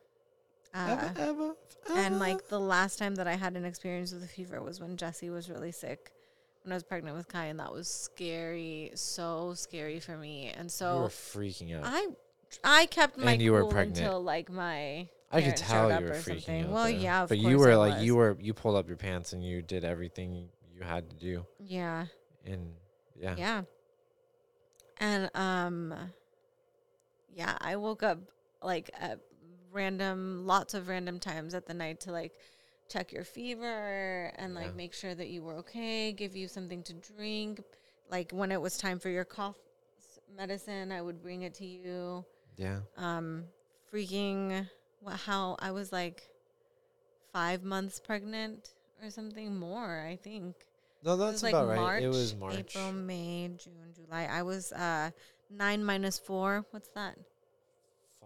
[0.73, 1.55] Uh, ever, ever,
[1.97, 4.95] and like the last time that I had an experience with a fever was when
[4.95, 6.11] Jesse was really sick,
[6.63, 10.47] when I was pregnant with Kai, and that was scary, so scary for me.
[10.57, 11.83] And so you were freaking out.
[11.85, 12.07] I,
[12.63, 13.97] I kept my And you were pregnant.
[13.99, 15.09] until like my.
[15.31, 16.63] I could tell you were freaking something.
[16.65, 16.69] out.
[16.71, 16.89] Well, though.
[16.89, 19.61] yeah, of but you were like you were you pulled up your pants and you
[19.61, 21.45] did everything you had to do.
[21.59, 22.05] Yeah.
[22.45, 22.73] And
[23.15, 23.61] yeah, Yeah.
[24.97, 25.93] And um
[27.33, 28.19] yeah, I woke up
[28.61, 29.19] like at
[29.71, 32.33] random lots of random times at the night to like
[32.89, 34.71] check your fever and like Yeah.
[34.73, 37.61] make sure that you were okay, give you something to drink.
[38.09, 39.55] Like when it was time for your cough
[40.35, 42.25] medicine, I would bring it to you.
[42.57, 42.79] yeah.
[42.97, 43.45] Um
[43.93, 44.67] freaking
[45.01, 46.29] what how I was like
[47.33, 48.69] 5 months pregnant
[49.03, 50.55] or something more, I think.
[51.03, 52.03] No, It that's was like about March, right.
[52.03, 52.55] It was March.
[52.55, 54.27] April, May, June, July.
[54.31, 55.11] I was uh
[55.49, 56.65] nine minus four.
[56.71, 57.17] What's that?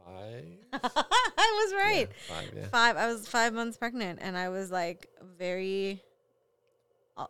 [0.05, 0.45] Five.
[0.73, 2.09] I was right.
[2.09, 2.53] Yeah, five.
[2.55, 2.67] Yeah.
[2.67, 2.97] Five.
[2.97, 5.07] I was five months pregnant, and I was like
[5.37, 6.03] very
[7.17, 7.27] uh,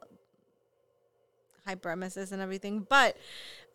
[1.67, 2.85] hyperemesis and everything.
[2.89, 3.17] But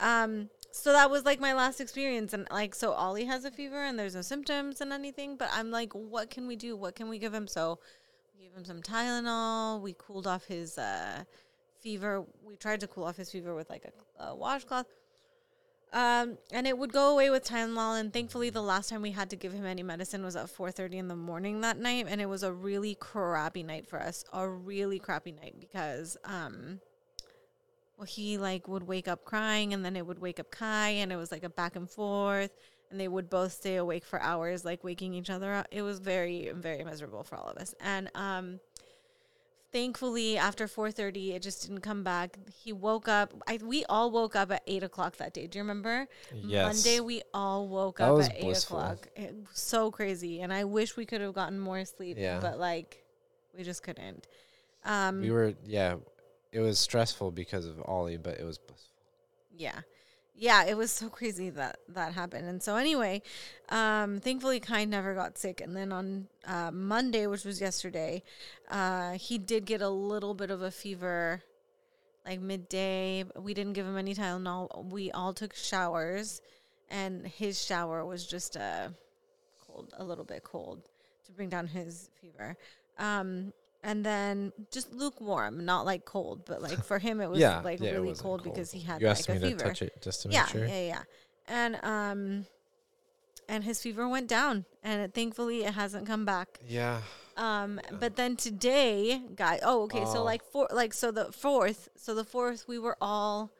[0.00, 3.82] um, so that was like my last experience, and like so Ollie has a fever,
[3.82, 5.36] and there's no symptoms and anything.
[5.36, 6.76] But I'm like, what can we do?
[6.76, 7.46] What can we give him?
[7.46, 7.78] So
[8.36, 9.80] we gave him some Tylenol.
[9.80, 11.24] We cooled off his uh
[11.80, 12.24] fever.
[12.44, 14.86] We tried to cool off his fever with like a, a washcloth.
[15.92, 17.98] Um, and it would go away with Tylenol.
[17.98, 20.94] And thankfully, the last time we had to give him any medicine was at 4:30
[20.94, 24.24] in the morning that night, and it was a really crappy night for us.
[24.32, 26.80] A really crappy night because um,
[28.00, 31.12] well, he like would wake up crying, and then it would wake up Kai, and
[31.12, 32.50] it was like a back and forth,
[32.90, 35.66] and they would both stay awake for hours, like waking each other up.
[35.70, 37.74] It was very, very miserable for all of us.
[37.78, 38.58] And um,
[39.72, 44.34] thankfully after 4.30 it just didn't come back he woke up I, we all woke
[44.34, 46.08] up at 8 o'clock that day do you remember
[46.42, 46.66] Yes.
[46.84, 48.78] monday we all woke That up at 8 blissful.
[48.80, 52.40] o'clock it was so crazy and i wish we could have gotten more sleep Yeah.
[52.40, 53.04] but like
[53.56, 54.26] we just couldn't
[54.84, 55.94] um we were yeah.
[56.52, 58.94] It was stressful because of Ollie, but it was blissful.
[59.50, 59.80] yeah.
[60.34, 62.46] Yeah it was so crazy that that happened.
[62.48, 63.22] And so anyway
[63.68, 65.60] um thankfully kai never got sick.
[65.60, 68.22] And then on uh, monday which was yesterday
[68.70, 71.42] uh he did get a little bit of a fever
[72.26, 73.24] like midday.
[73.36, 74.90] We didn't give him any tylenol.
[74.90, 76.40] We all took showers
[76.90, 78.94] and his shower was just a
[79.66, 80.88] cold a little bit cold
[81.26, 82.56] to bring down his fever.
[82.98, 87.60] Um and then just lukewarm not like cold but like for him it was yeah,
[87.60, 89.64] like yeah, really wasn't cold, because he had You like asked a me fever to
[89.64, 90.66] touch it just to make yeah, sure.
[90.66, 91.02] yeah, yeah.
[91.48, 92.46] And um,
[93.48, 96.60] and his fever went down, and it, thankfully it hasn't come back.
[96.68, 97.00] Yeah.
[97.36, 99.58] Um, but then today, guy.
[99.62, 100.04] Oh, okay.
[100.04, 100.24] So Oh.
[100.24, 103.50] like four, like so the fourth, so the fourth, we were all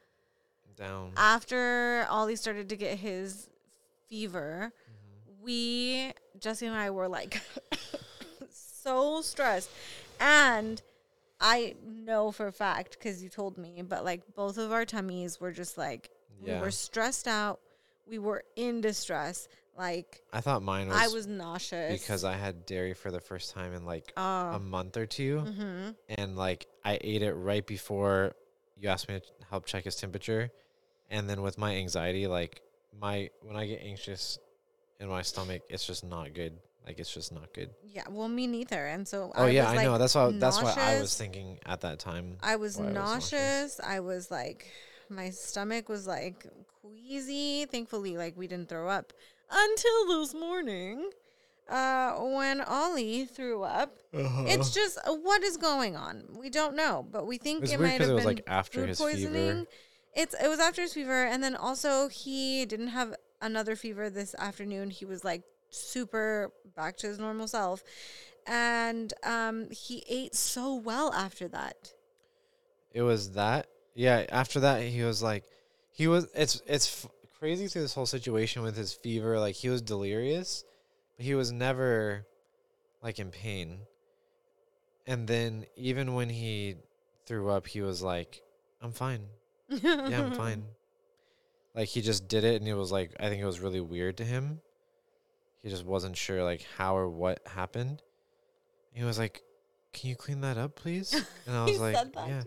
[0.77, 1.11] Down.
[1.17, 3.49] after Ollie started to get his
[4.07, 4.71] fever.
[4.71, 5.43] Mm-hmm.
[5.43, 7.41] We Jesse and I were like
[8.51, 9.69] so stressed,
[10.21, 10.81] and
[11.41, 15.39] I know for a fact because you told me, but like both of our tummies
[15.41, 16.55] were just like Yeah.
[16.57, 17.59] we were stressed out.
[18.07, 19.47] We were in distress.
[19.77, 23.53] Like I thought mine was, I was nauseous because I had dairy for the first
[23.53, 24.51] time in like Oh.
[24.51, 25.89] a month or 2 mm-hmm.
[26.09, 28.33] and like I ate it right before
[28.77, 30.51] you asked me to help check his temperature,
[31.09, 32.61] and then with my anxiety, like
[32.99, 34.37] my when I get anxious
[34.99, 36.57] in my stomach, it's just not good.
[36.85, 37.69] Like it's just not good.
[37.83, 38.87] Yeah, well, me neither.
[38.87, 39.97] And so Oh I yeah, I like, know.
[39.97, 42.37] That's why that's what I was thinking at that time.
[42.41, 43.31] I was why I was nauseous.
[43.31, 43.79] nauseous.
[43.83, 44.67] I was like,
[45.09, 46.45] my stomach was like
[46.81, 47.65] queasy.
[47.65, 49.13] Thankfully, like we didn't throw up
[49.51, 51.09] until this morning,
[51.69, 53.97] uh, when Ollie threw up.
[54.13, 56.23] It's just uh, what is going on.
[56.35, 58.85] We don't know, but we think It's it might have it was, been like, after
[58.87, 59.49] his poisoning.
[59.49, 59.65] fever.
[60.13, 64.35] It's it was after his fever, and then also he didn't have another fever this
[64.35, 64.89] afternoon.
[64.89, 67.83] He was like super back to his normal self,
[68.45, 71.93] and um, he ate so well after that.
[72.93, 73.67] It was that.
[73.95, 74.25] Yeah.
[74.29, 75.43] After that, he was like,
[75.91, 76.27] he was.
[76.35, 79.39] It's it's f- crazy through this whole situation with his fever.
[79.39, 80.63] Like he was delirious,
[81.17, 82.25] but he was never
[83.01, 83.79] like in pain.
[85.07, 86.75] And then even when he
[87.25, 88.41] threw up, he was like,
[88.81, 89.25] "I'm fine.
[89.69, 90.63] Yeah, I'm fine."
[91.73, 94.17] Like he just did it, and it was like I think it was really weird
[94.17, 94.61] to him.
[95.61, 98.01] He just wasn't sure like how or what happened.
[98.93, 99.41] He was like,
[99.93, 101.13] "Can you clean that up, please?"
[101.47, 102.43] And I he was like, said that "Yeah."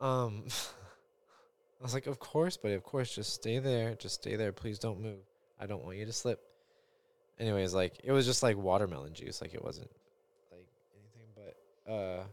[0.00, 0.44] Um,
[1.80, 4.78] I was like, of course, buddy, of course, just stay there, just stay there, please
[4.78, 5.20] don't move.
[5.60, 6.40] I don't want you to slip.
[7.38, 9.90] Anyways, like it was just like watermelon juice, like it wasn't
[10.50, 11.28] like anything,
[11.86, 12.24] but uh,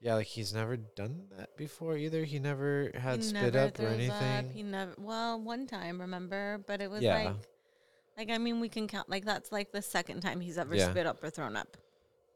[0.00, 2.22] yeah, like he's never done that before either.
[2.24, 4.50] He never had He spit never up or anything.
[4.50, 4.94] He never.
[4.98, 7.24] Well, one time, remember, but it was Yeah.
[7.24, 7.34] like,
[8.16, 9.08] like I mean, we can count.
[9.08, 10.90] Like that's like the second time he's ever Yeah.
[10.90, 11.76] spit up or thrown up.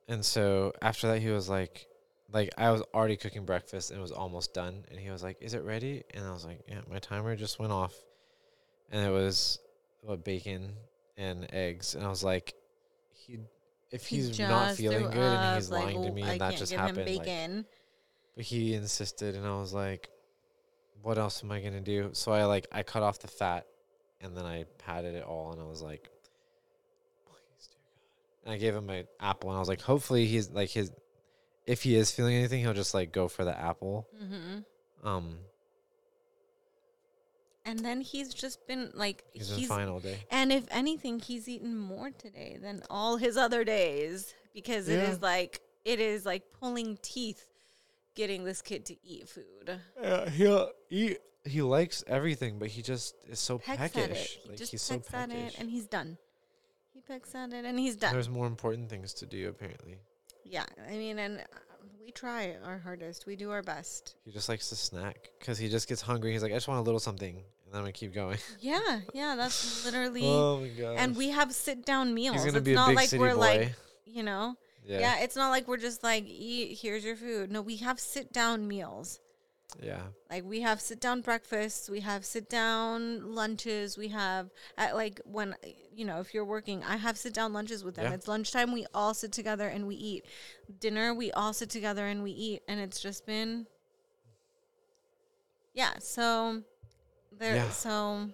[0.08, 1.86] And so after that, he was like,
[2.32, 4.84] like I was already cooking breakfast and it was almost done.
[4.90, 7.58] And he was like, "Is it ready?" And I was like, "Yeah." My timer just
[7.58, 7.94] went off,
[8.90, 9.58] and it was
[10.02, 10.72] what bacon
[11.16, 11.94] and eggs.
[11.94, 12.54] And I was like,
[13.12, 13.38] "He,
[13.90, 16.12] if He he's not just feeling threw good and up, he's like, lying to "Oh,
[16.14, 17.66] me, I and that can't just give happened." Him like- bacon.
[18.36, 20.08] but he insisted, and I was like,
[21.02, 23.66] "What else am I gonna do?" So I like I cut off the fat,
[24.20, 26.08] and then I patted it all, and I was like,
[27.26, 30.50] "Please, dear God." And I gave him an apple, and I was like, "Hopefully, he's
[30.50, 30.92] like his,
[31.66, 34.58] if he is feeling anything, he'll just like go for the apple." hmm
[35.02, 35.38] Um,
[37.64, 40.18] And then he's just been like he's he's, been fine all day.
[40.30, 45.10] and if anything, he's eaten more today than all his other days because it Yeah.
[45.12, 47.46] is like it is like pulling teeth
[48.14, 49.80] getting this kid to eat food.
[50.02, 51.18] Yeah, he'll eat.
[51.44, 54.38] He likes everything, but he just is so Pecks peckish.
[54.42, 56.18] He Like just he's so pecks at it and he's done.
[56.92, 58.12] He pecks at it and he's done.
[58.12, 59.98] There's more important things to do apparently.
[60.44, 61.42] Yeah, I mean, and uh,
[62.04, 63.24] we try our hardest.
[63.26, 64.16] We do our best.
[64.24, 66.32] He just likes to snack because he just gets hungry.
[66.32, 68.38] He's like, I just want a little something, and then I'm gonna keep going.
[68.60, 70.24] Yeah, yeah, that's literally.
[70.24, 70.96] oh my god!
[70.98, 72.34] and we have sit down meals.
[72.36, 73.40] He's gonna it's be a not big like city we're boy.
[73.40, 73.74] like,
[74.04, 75.20] you know, yeah, yeah.
[75.20, 76.78] It's not like we're just like, eat.
[76.82, 77.50] Here's your food.
[77.52, 79.20] No, we have sit down meals.
[79.82, 84.94] Yeah, Like we have sit down breakfasts, we have sit down lunches, we have at
[84.94, 85.54] like when
[85.94, 88.06] you know if you're working, I have sit down lunches with them.
[88.06, 88.14] Yeah.
[88.14, 90.24] It's lunchtime, we all sit together and we eat.
[90.80, 93.66] Dinner, we all sit together and we eat, and it's just been
[95.74, 95.92] yeah.
[96.00, 96.62] So
[97.38, 97.70] there, Yeah.
[97.70, 98.30] so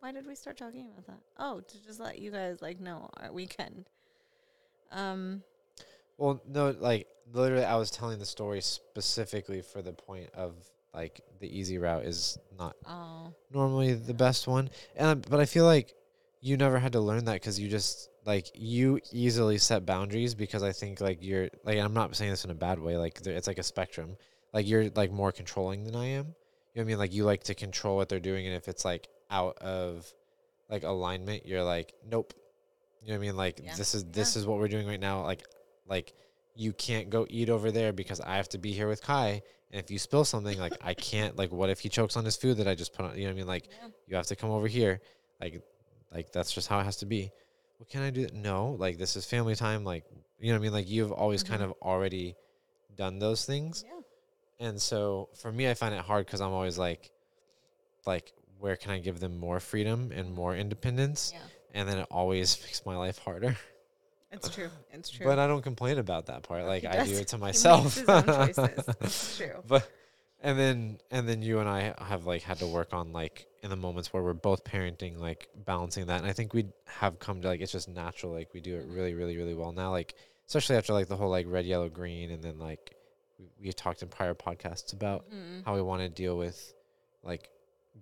[0.00, 1.20] why did we start talking about that?
[1.38, 3.86] Oh, to just let you guys like know our weekend.
[4.92, 5.42] Um,
[6.18, 10.54] Well, no, like literally, I was telling the story specifically for the point of
[10.94, 15.46] like the easy route is not oh, normally the best one, and uh, but I
[15.46, 15.94] feel like
[16.40, 20.62] you never had to learn that because you just like you easily set boundaries because
[20.62, 23.34] I think like you're like I'm not saying this in a bad way like there,
[23.34, 24.16] it's like a spectrum
[24.52, 26.26] like you're like more controlling than I am.
[26.74, 26.98] You know what I mean?
[26.98, 30.10] Like you like to control what they're doing, and if it's like out of
[30.68, 32.34] like alignment, you're like nope.
[33.02, 33.36] You know what I mean?
[33.36, 33.74] Like Yeah.
[33.74, 35.22] this is this is what we're doing right now.
[35.22, 35.42] Like
[35.88, 36.14] like
[36.54, 39.42] you can't go eat over there because I have to be here with Kai.
[39.70, 41.36] And if you spill something, like I can't.
[41.36, 43.16] Like, what if he chokes on his food that I just put on?
[43.16, 43.46] You know what I mean?
[43.46, 43.88] Like, Yeah.
[44.06, 45.00] you have to come over here.
[45.40, 45.62] Like,
[46.12, 47.30] like that's just how it has to be.
[47.76, 48.26] What can I do?
[48.32, 49.84] No, like this is family time.
[49.84, 50.04] Like,
[50.40, 50.72] you know what I mean?
[50.72, 51.66] Like you've always kind Mhm.
[51.66, 52.34] of already
[52.96, 53.84] done those things.
[53.86, 54.00] yeah,
[54.66, 57.12] And so for me, I find it hard because I'm always like,
[58.06, 61.30] like, where can I give them more freedom and more independence?
[61.32, 61.40] yeah.
[61.74, 63.56] And then it always makes my life harder.
[64.30, 64.68] It's true.
[64.92, 65.24] It's true.
[65.26, 66.64] But I don't complain about that part.
[66.64, 67.84] Like I do it to He myself.
[67.84, 68.84] makes his own choices.
[69.00, 69.62] It's true.
[69.66, 69.88] But
[70.42, 73.70] and then and then you and I have like had to work on like in
[73.70, 76.18] the moments where we're both parenting, like balancing that.
[76.20, 78.32] And I think we have come to like it's just natural.
[78.32, 79.90] Like we do it really, really, really well now.
[79.90, 80.14] Like
[80.46, 82.94] especially after like the whole like red, yellow, green, and then like
[83.38, 85.64] we we talked in prior podcasts about Mhm.
[85.64, 86.74] how we want to deal with
[87.22, 87.48] like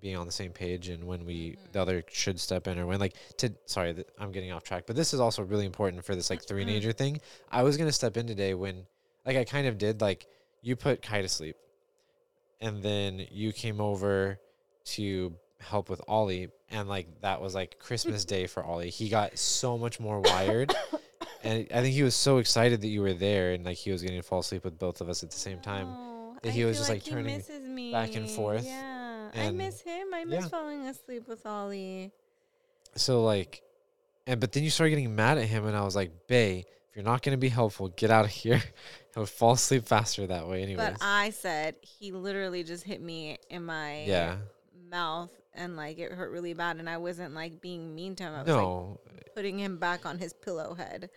[0.00, 1.72] being on the same page and when we Mhm.
[1.72, 4.84] the other should step in or when like to sorry th- i'm getting off track
[4.86, 8.16] but this is also really important for this like three-nager thing i was gonna step
[8.16, 8.86] in today when
[9.24, 10.26] like i kind of did like
[10.62, 11.56] you put kai to sleep
[12.60, 14.38] and then you came over
[14.84, 18.90] to help with Ollie, and like that was like Christmas Day for Ollie.
[18.90, 20.74] He got so much more wired,
[21.42, 24.00] and I think he was so excited that you were there, and like he was
[24.02, 25.88] getting to fall asleep with both of us at the same time.
[25.88, 27.42] Oh, that he was just, like, he turning
[27.92, 28.95] back and forth, Yeah,
[29.34, 30.08] I and- miss him.
[30.14, 30.48] I miss yeah.
[30.48, 32.12] falling asleep with Ollie.
[32.94, 33.62] So like,
[34.26, 36.96] and but then you started getting mad at him, and I was like, Bay, if
[36.96, 38.62] you're not gonna be helpful, get out of here.
[39.14, 40.76] He'll fall asleep faster that way, anyways.
[40.76, 44.36] But I said he literally just hit me in my yeah,
[44.90, 48.34] mouth and like it hurt really bad and I wasn't like being mean to him.
[48.34, 49.00] I was like no,
[49.34, 51.08] putting him back on his pillow head.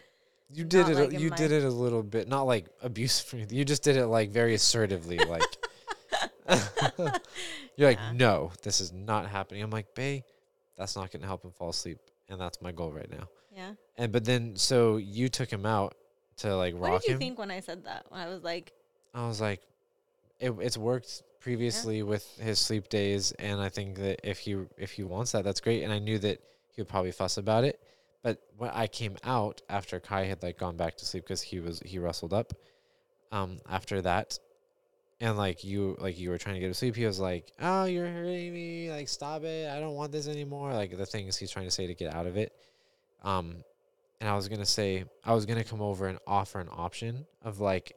[0.49, 0.95] you did not, it.
[0.95, 3.51] like, in you my- did it a little bit, not like abusive.
[3.51, 5.43] You just did it like very assertively, like.
[7.77, 9.63] You're like, no, this is not happening.
[9.63, 10.23] I'm like, Bay,
[10.77, 13.29] that's not gonna help him fall asleep, and that's my goal right now.
[13.55, 13.71] Yeah.
[13.97, 15.95] And but then so you took him out
[16.37, 16.83] to like rock.
[16.83, 16.91] him.
[16.91, 17.19] What did you him.
[17.19, 18.05] think when I said that?
[18.09, 18.71] When I was like,
[19.13, 19.61] I was like,
[20.39, 24.91] it, it's worked previously with his sleep days, and I think that if he if
[24.91, 25.83] he wants that, that's great.
[25.83, 26.41] And I knew that
[26.71, 27.79] he would probably fuss about it.
[28.21, 31.59] But when I came out after Kai had like gone back to sleep because he
[31.59, 32.53] was he rustled up,
[33.31, 34.39] um, after that,
[35.21, 37.85] and like you like you were trying to get to sleep, he was like, "Oh,
[37.85, 38.89] you're hurting me!
[38.91, 39.69] Like, stop it!
[39.69, 42.25] I don't want this anymore!" Like the things he's trying to say to get out
[42.27, 42.53] of it.
[43.23, 43.63] Um,
[44.21, 47.59] and I was gonna say I was gonna come over and offer an option of
[47.59, 47.93] like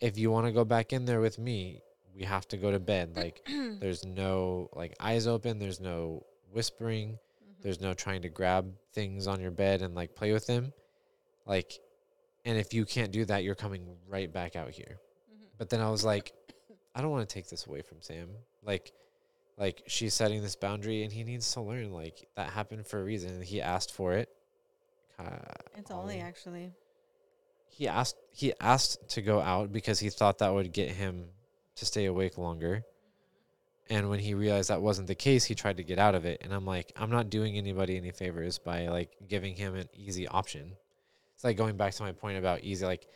[0.00, 1.80] if you want to go back in there with me,
[2.14, 3.16] we have to go to bed.
[3.16, 3.40] Like
[3.80, 7.62] there's no like eyes open, there's no whispering, Mhm.
[7.62, 10.72] there's no trying to grab things on your bed and like play with them.
[11.46, 11.72] Like
[12.44, 14.98] and if you can't do that, you're coming right back out here.
[15.58, 16.32] But then I was like,
[16.94, 18.28] I don't want to take this away from Sam.
[18.64, 18.92] Like
[19.58, 23.04] like she's setting this boundary and he needs to learn like that happened for a
[23.04, 24.28] reason he asked for it.
[25.18, 25.24] Uh,
[25.76, 26.20] it's Ollie.
[26.20, 26.72] actually.
[27.68, 31.26] he asked he asked to go out because he thought that would get him
[31.76, 32.84] to stay awake longer.
[33.88, 36.40] And when he realized that wasn't the case, he tried to get out of it.
[36.42, 40.26] And I'm like, I'm not doing anybody any favors by like giving him an easy
[40.26, 40.72] option.
[41.34, 43.06] It's like going back to my point about easy, like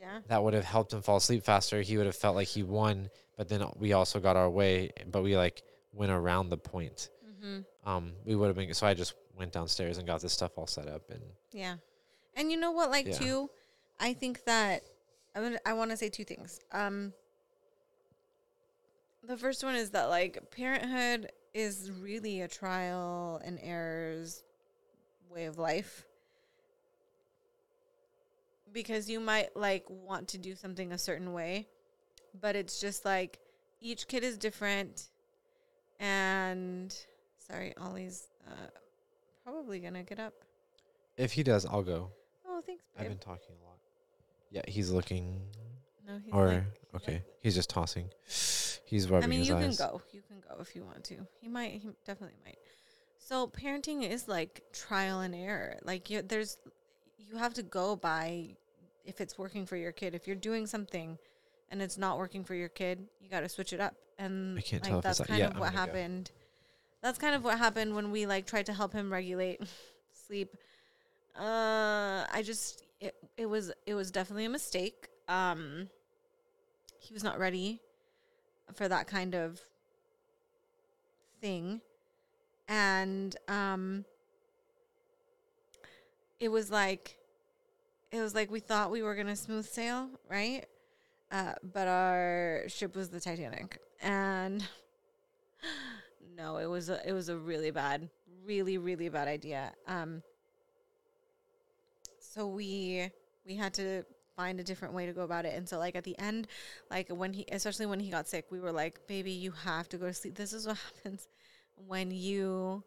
[0.00, 0.20] Yeah.
[0.28, 1.80] that would have helped him fall asleep faster.
[1.82, 5.22] He would have felt like he won, but then we also got our way, but
[5.22, 7.10] we like went around the point.
[7.26, 7.88] Mm-hmm.
[7.88, 10.66] Um, we would have been so I just went downstairs and got this stuff all
[10.66, 11.22] set up and
[11.52, 11.76] Yeah.
[12.34, 13.18] And you know what, like Yeah.
[13.18, 13.50] too,
[13.98, 14.82] I think that
[15.34, 16.60] I would I want to say two things.
[16.72, 17.12] Um
[19.22, 24.42] the first one is that like parenthood is really a trial and errors
[25.30, 26.04] way of life.
[28.72, 31.66] Because you might like want to do something a certain way,
[32.40, 33.38] but it's just like
[33.80, 35.08] each kid is different
[36.00, 36.94] and
[37.46, 38.66] sorry, Ollie's uh
[39.44, 40.34] probably to get up.
[41.16, 42.10] if he does, I'll go.
[42.46, 43.78] Oh, thanks, I've been talking a lot.
[44.50, 45.40] Yeah, he's looking
[46.06, 46.64] No, he's or like,
[46.96, 48.08] okay, like- he's just tossing.
[48.84, 49.76] He's rubbing I mean, you eyes.
[49.76, 50.00] can go.
[50.12, 51.16] You can go if you want to.
[51.42, 51.72] He might.
[51.72, 52.56] He definitely might.
[53.18, 55.76] So parenting is like trial and error.
[55.84, 56.56] Like you, there's,
[57.18, 58.56] you have to go by
[59.04, 60.14] if it's working for your kid.
[60.14, 61.18] If you're doing something,
[61.70, 63.94] and it's not working for your kid, you got to switch it up.
[64.18, 65.92] And like, that's that- kind yeah, of I'm what gonna go.
[65.92, 66.30] happened.
[67.02, 69.60] That's kind of what happened when we like tried to help him regulate
[70.26, 70.56] sleep.
[71.38, 75.06] Uh, I just it it was it was definitely a mistake.
[75.28, 75.88] Um,
[76.98, 77.80] he was not ready
[78.74, 79.60] for that kind of
[81.40, 81.80] thing,
[82.66, 84.04] and um,
[86.40, 87.18] it was like
[88.10, 90.64] it was like we thought we were gonna smooth sail, right?
[91.30, 94.66] Uh, but our ship was the Titanic, and
[96.36, 98.08] no, it was a, it was a really bad,
[98.44, 99.72] really really bad idea.
[99.86, 100.22] Um,
[102.18, 103.10] so we
[103.44, 104.04] we had to
[104.36, 106.46] find a different way to go about it, and so like at the end,
[106.90, 109.98] like when he, especially when he got sick, we were like, "Baby, you have to
[109.98, 110.34] go to sleep.
[110.34, 111.28] This is what happens
[111.74, 112.84] when you."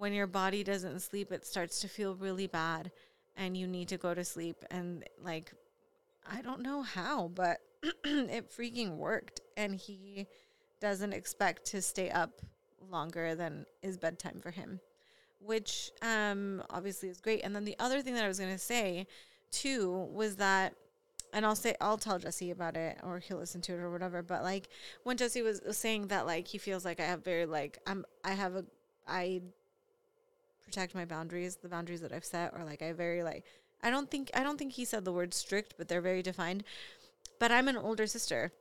[0.00, 2.90] When your body doesn't sleep, it starts to feel really bad
[3.36, 4.64] and you need to go to sleep.
[4.70, 5.52] And like,
[6.26, 9.42] I don't know how, but it freaking worked.
[9.58, 10.26] And he
[10.80, 12.40] doesn't expect to stay up
[12.90, 14.80] longer than is bedtime for him,
[15.38, 17.42] which um, obviously is great.
[17.44, 19.06] And then the other thing that I was going to say
[19.50, 20.72] too was that,
[21.34, 24.22] and I'll say, I'll tell Jesse about it or he'll listen to it or whatever.
[24.22, 24.70] But like
[25.02, 28.30] when Jesse was saying that, like, he feels like I have very, like, I'm, I
[28.30, 28.64] have a,
[29.06, 29.42] I
[30.70, 33.44] protect my boundaries, the boundaries that I've set, or like I very like
[33.82, 36.62] I don't think I don't think he said the word strict, but they're very defined.
[37.40, 38.52] But I'm an older sister.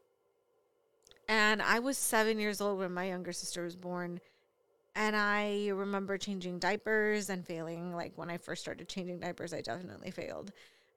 [1.27, 4.19] And I was 7 years old when my younger sister was born.
[4.95, 9.61] And I remember changing diapers and failing like when I first started changing diapers, I
[9.61, 10.51] definitely failed.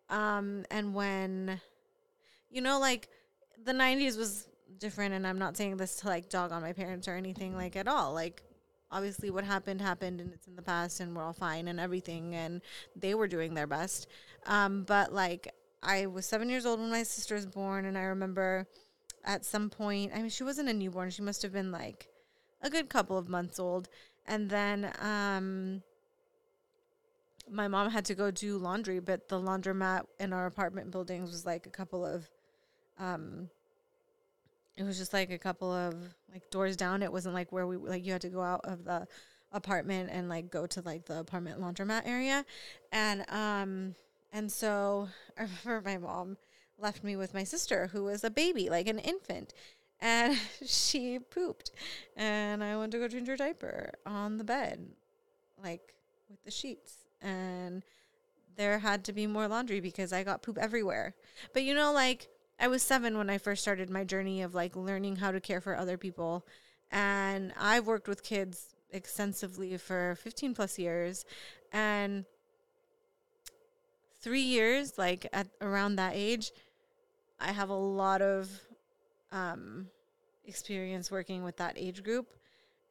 [0.08, 1.60] Um and when
[2.50, 3.10] you know like
[3.62, 4.48] the 90s was
[4.78, 7.76] different and I'm not saying this to like dog on my parents or anything like
[7.76, 8.14] at all.
[8.14, 8.42] Like
[8.92, 12.34] obviously what happened happened and it's in the past and we're all fine and everything
[12.34, 12.60] and
[12.94, 14.06] they were doing their best.
[14.46, 18.02] Um but like I was 7 years old when my sister was born and I
[18.02, 18.68] remember
[19.24, 22.08] at some point, I mean she wasn't a newborn, she must have been like
[22.60, 23.88] a good couple of months old
[24.26, 25.82] and then um
[27.50, 31.44] my mom had to go do laundry, but the laundromat in our apartment buildings was
[31.44, 32.30] like a couple of
[32.98, 33.48] um
[34.76, 35.94] it was just like a couple of
[36.32, 37.02] like doors down.
[37.02, 39.06] It wasn't like where we like you had to go out of the
[39.52, 42.44] apartment and like go to like the apartment laundromat area.
[42.90, 43.94] And um
[44.32, 45.08] and so
[45.38, 46.36] I remember my mom
[46.78, 49.52] left me with my sister who was a baby, like an infant.
[50.00, 51.70] And she pooped.
[52.16, 54.86] And I went to go change her diaper on the bed,
[55.62, 55.94] like
[56.28, 57.04] with the sheets.
[57.20, 57.84] And
[58.56, 61.14] there had to be more laundry because I got poop everywhere.
[61.52, 62.28] But you know, like
[62.62, 65.60] I was seven when I first started my journey of like learning how to care
[65.60, 66.46] for other people.
[66.92, 71.24] And I've worked with kids extensively for 15 plus years.
[71.72, 72.24] And
[74.20, 76.52] three years, like at around that age,
[77.40, 78.48] I have a lot of
[79.32, 79.88] um,
[80.44, 82.28] experience working with that age group.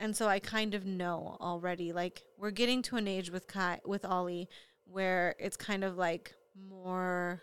[0.01, 1.93] And so I kind of know already.
[1.93, 4.49] Like we're getting to an age with Kai with Ollie
[4.83, 6.33] where it's kind of like
[6.69, 7.41] more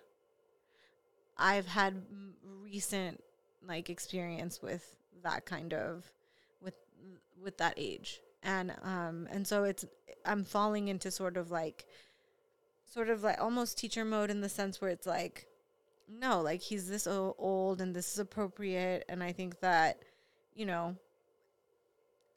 [1.38, 2.02] I've had
[2.62, 3.22] recent
[3.66, 6.10] like experience with that kind of
[6.62, 6.74] with
[7.42, 8.20] with that age.
[8.42, 9.84] And um and so it's
[10.24, 11.86] I'm falling into sort of like
[12.84, 15.46] sort of like almost teacher mode in the sense where it's like
[16.10, 20.02] no, like he's this old and this is appropriate and I think that
[20.54, 20.96] you know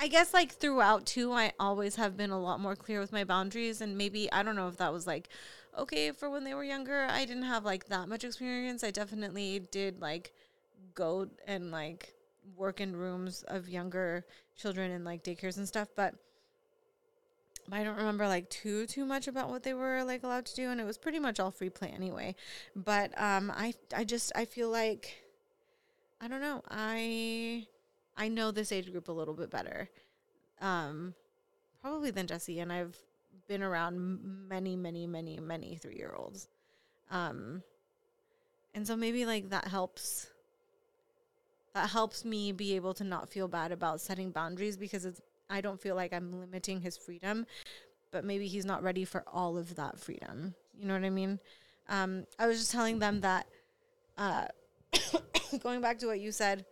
[0.01, 3.23] I guess like throughout too, I always have been a lot more clear with my
[3.23, 5.29] boundaries, and maybe I don't know if that was like
[5.77, 7.07] okay for when they were younger.
[7.09, 8.83] I didn't have like that much experience.
[8.83, 10.33] I definitely did like
[10.93, 12.13] go and like
[12.55, 14.25] work in rooms of younger
[14.57, 16.15] children and like daycares and stuff, but
[17.71, 20.69] I don't remember like too too much about what they were like allowed to do,
[20.69, 22.35] and it was pretty much all free play anyway.
[22.75, 25.23] But um, I I just I feel like
[26.19, 27.67] I don't know I
[28.17, 29.89] I know this age group a little bit better,
[30.59, 31.13] um,
[31.81, 32.97] probably than Jesse, and I've
[33.51, 36.47] been around many, many, many, many three year olds,
[37.09, 37.61] um,
[38.73, 40.27] and so maybe like that helps.
[41.73, 45.59] That helps me be able to not feel bad about setting boundaries because it's I
[45.59, 47.45] don't feel like I'm limiting his freedom,
[48.11, 50.55] but maybe he's not ready for all of that freedom.
[50.77, 51.39] You know what I mean?
[51.89, 53.47] Um, I was just telling them that,
[54.17, 54.45] uh,
[55.59, 56.65] going back to what you said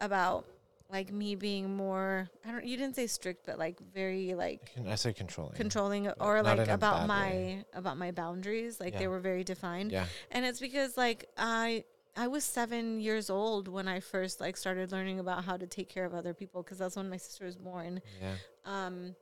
[0.00, 0.44] about
[0.90, 4.94] like me being more I don't you didn't say strict but like very like I
[4.94, 5.52] said controlling.
[5.54, 7.64] controlling or like about my way.
[7.74, 10.06] about my boundaries like they were very defined Yeah.
[10.30, 11.84] and it's because like I
[12.16, 15.88] I was 7 years old when I first like started learning about how to take
[15.90, 18.34] care of other people because that's when my sister was born Yeah.
[18.64, 19.14] um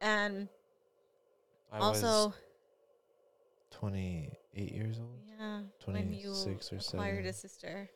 [0.00, 0.48] and
[1.70, 2.32] I also was
[3.70, 5.20] 28 years old.
[5.38, 7.26] yeah you 26 or seven acquired 7.
[7.26, 7.90] a sister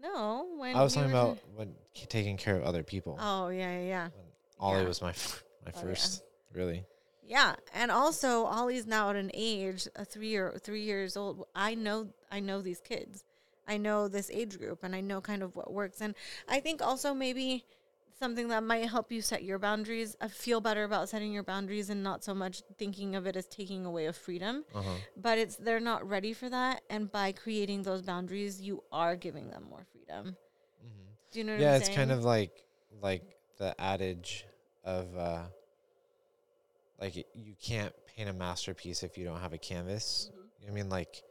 [0.00, 1.74] no when I was talking about when
[2.08, 3.16] taking care of other people.
[3.20, 4.24] oh yeah yeah yeah When
[4.58, 4.88] Ollie yeah.
[4.88, 5.82] was my f- my Oh, yeah.
[5.88, 6.22] first,
[6.54, 6.84] really.
[7.22, 11.46] Yeah, and also Ollie's now at an age, a three year, three years old.
[11.54, 13.22] I know, I know these kids.
[13.68, 16.00] I know this age group, and I know kind of what works.
[16.00, 16.14] And
[16.48, 17.64] I think also maybe
[18.20, 20.16] something that might help you set your boundaries.
[20.20, 23.46] I feel better about setting your boundaries and not so much thinking of it as
[23.46, 24.64] taking away of freedom.
[24.74, 24.96] Uh-huh.
[25.16, 29.48] But it's they're not ready for that, and by creating those boundaries, you are giving
[29.50, 30.36] them more freedom.
[30.80, 31.96] hmm Do you know what Yeah, it's saying?
[31.98, 32.52] kind of like
[33.02, 33.22] like
[33.58, 34.44] the adage
[34.84, 35.44] of uh
[37.00, 40.30] like you can't paint a masterpiece if you don't have a canvas.
[40.66, 41.22] I mean like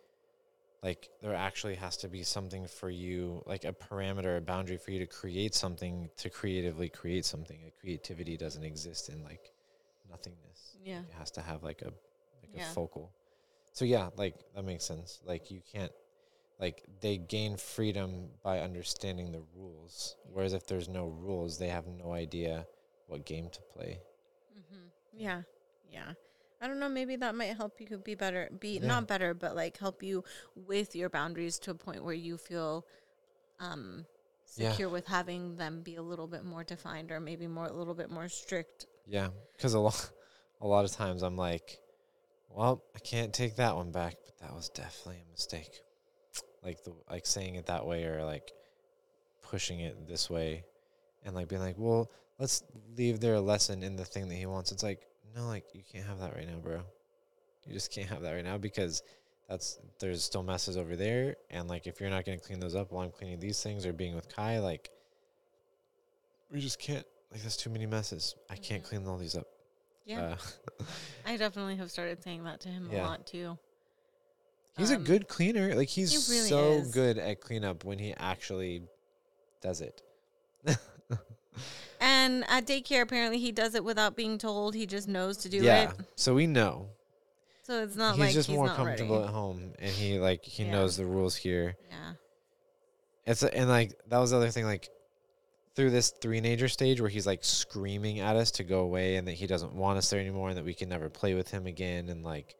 [0.83, 4.91] like there actually has to be something for you like a parameter a boundary for
[4.91, 7.61] you to create something to creatively create something.
[7.63, 9.51] Like creativity doesn't exist in like
[10.09, 10.77] nothingness.
[10.83, 11.91] Yeah, it has to have like a
[12.41, 12.61] like Yeah.
[12.71, 13.11] a focal.
[13.73, 15.19] So yeah like that makes sense.
[15.25, 15.91] Like you can't
[16.59, 21.87] like they gain freedom by understanding the rules whereas if there's no rules they have
[21.87, 22.65] no idea
[23.07, 23.99] what game to play.
[24.53, 24.87] Mm-hmm.
[25.13, 25.41] Yeah,
[25.89, 26.13] yeah.
[26.61, 26.89] I don't know.
[26.89, 28.49] Maybe that might help you be better.
[28.59, 28.87] Be Yeah.
[28.87, 30.23] not better, but like help you
[30.55, 32.85] with your boundaries to a point where you feel
[33.59, 34.05] um
[34.55, 34.71] Yeah.
[34.71, 37.93] secure with having them be a little bit more defined or maybe more a little
[37.93, 38.87] bit more strict.
[39.05, 40.09] yeah because a lot
[40.61, 41.79] a lot of times i'm like
[42.49, 45.81] well i can't take that one back but that was definitely a mistake
[46.63, 48.51] like the like saying it that way or like
[49.41, 50.63] pushing it this way
[51.23, 52.63] and like being like well let's
[52.97, 55.05] leave there a lesson in the thing that he wants it's like
[55.35, 56.81] no like you can't have that right now bro
[57.65, 59.03] you just can't have that right now because
[59.47, 62.75] that's there's still messes over there and like if you're not going to clean those
[62.75, 64.89] up while i'm cleaning these things or being with kai like
[66.51, 67.05] we just can't.
[67.31, 68.33] Like, there's too many messes.
[68.49, 68.87] I can't Mhm.
[68.87, 69.45] clean all these up.
[70.05, 70.35] Yeah,
[70.79, 70.83] Uh,
[71.25, 73.03] I definitely have started saying that to him Yeah.
[73.03, 73.55] a lot too.
[74.75, 75.75] he's a Um, good cleaner.
[75.75, 76.91] Like, he's he really so is.
[76.91, 78.87] good at cleanup when he actually
[79.61, 80.01] does it.
[81.99, 84.73] And at daycare, apparently he does it without being told.
[84.73, 85.89] He just knows to do yeah.
[85.89, 85.95] it.
[86.15, 86.87] So we know.
[87.63, 89.27] So it's not he's like just he's just more comfortable ready.
[89.27, 90.71] at home and he like he Yeah.
[90.71, 91.75] knows the rules here.
[91.89, 92.13] Yeah.
[93.25, 94.89] It's and like that was the other thing like
[95.75, 99.33] through this three-nager stage where he's like screaming at us to go away and that
[99.33, 102.09] he doesn't want us there anymore and that we can never play with him again
[102.09, 102.55] and like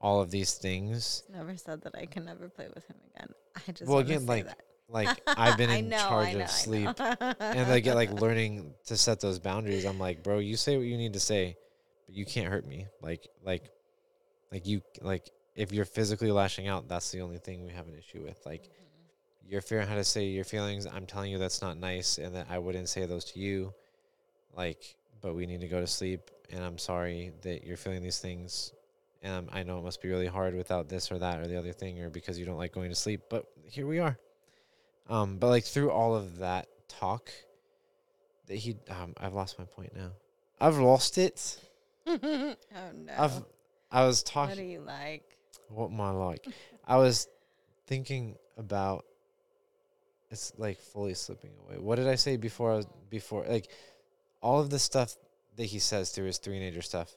[0.00, 1.22] all of these things.
[1.32, 3.28] Never said that I can never play with him again.
[3.56, 4.58] I just Well, again, like, that.
[4.88, 8.96] Like I've been in know, charge know, of sleep and like get like learning to
[8.96, 9.84] set those boundaries.
[9.84, 11.56] I'm like, bro, you say what you need to say,
[12.06, 12.86] but you can't hurt me.
[13.02, 13.70] Like like
[14.50, 17.94] like you like if you're physically lashing out, that's the only thing we have an
[17.98, 18.40] issue with.
[18.46, 19.52] Like Mm-hmm.
[19.52, 20.86] you're figuring how to say your feelings.
[20.86, 23.72] I'm telling you that's not nice and that I wouldn't say those to you.
[24.56, 28.18] Like, but we need to go to sleep and I'm sorry that you're feeling these
[28.18, 28.72] things.
[29.22, 31.72] And I know it must be really hard without this or that or the other
[31.72, 34.16] thing or because you don't like going to sleep, but here we are.
[35.08, 37.30] Um, but like through all of that talk
[38.46, 40.10] that he um I've lost my point now.
[40.60, 41.58] I've lost it.
[42.06, 43.12] oh no.
[43.16, 43.42] I've
[43.90, 44.50] I was talking.
[44.50, 45.24] what do you like?
[45.68, 46.46] what am I like?
[46.86, 47.28] I was
[47.86, 49.04] thinking about
[50.30, 51.78] it's like fully slipping away.
[51.78, 53.68] What did I say before I was before like
[54.42, 55.16] all of the stuff
[55.56, 57.16] that he says through his three-nager stuff.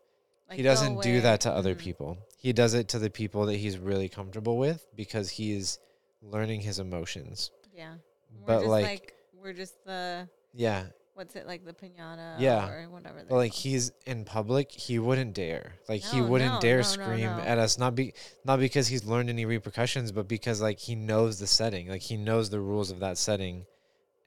[0.49, 1.79] Like, he doesn't do that to other Mhm.
[1.79, 2.17] people.
[2.37, 5.77] He does it to the people that he's really comfortable with because he's
[6.23, 7.51] learning his emotions.
[7.81, 7.93] Yeah.
[8.39, 10.83] We're But just like, we're just the yeah,
[11.15, 12.69] what's it like the pinata Yeah.
[12.69, 13.23] or whatever.
[13.27, 15.73] but like he's in public, he wouldn't dare.
[15.89, 17.39] Like he wouldn't no, dare no, no, scream no.
[17.51, 18.13] at us not be
[18.45, 21.89] not because he's learned any repercussions, but because like he knows the setting.
[21.89, 23.65] Like he knows the rules of that setting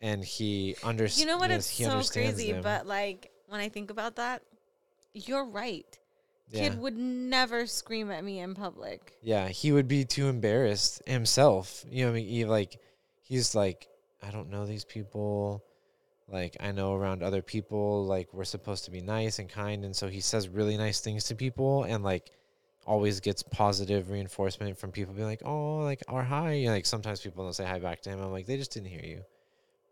[0.01, 1.51] and he understands you know what?
[1.51, 2.63] It's so crazy, them.
[2.63, 4.43] but like when I think about that,
[5.13, 5.87] you're right.
[6.51, 6.69] yeah.
[6.69, 9.15] Kid would never scream at me in public.
[9.23, 11.85] Yeah, he would be too embarrassed himself.
[11.91, 12.81] You know, what I mean, he like
[13.35, 13.89] he's like,
[14.23, 15.65] I don't know these people.
[16.29, 19.95] Like I know around other people, like we're supposed to be nice and kind, and
[19.95, 22.31] so he says really nice things to people, and like
[22.87, 26.65] always gets positive reinforcement from people being like, oh, like or hi.
[26.69, 28.21] Like sometimes people don't say hi back to him.
[28.21, 29.23] I'm like, they just didn't hear you,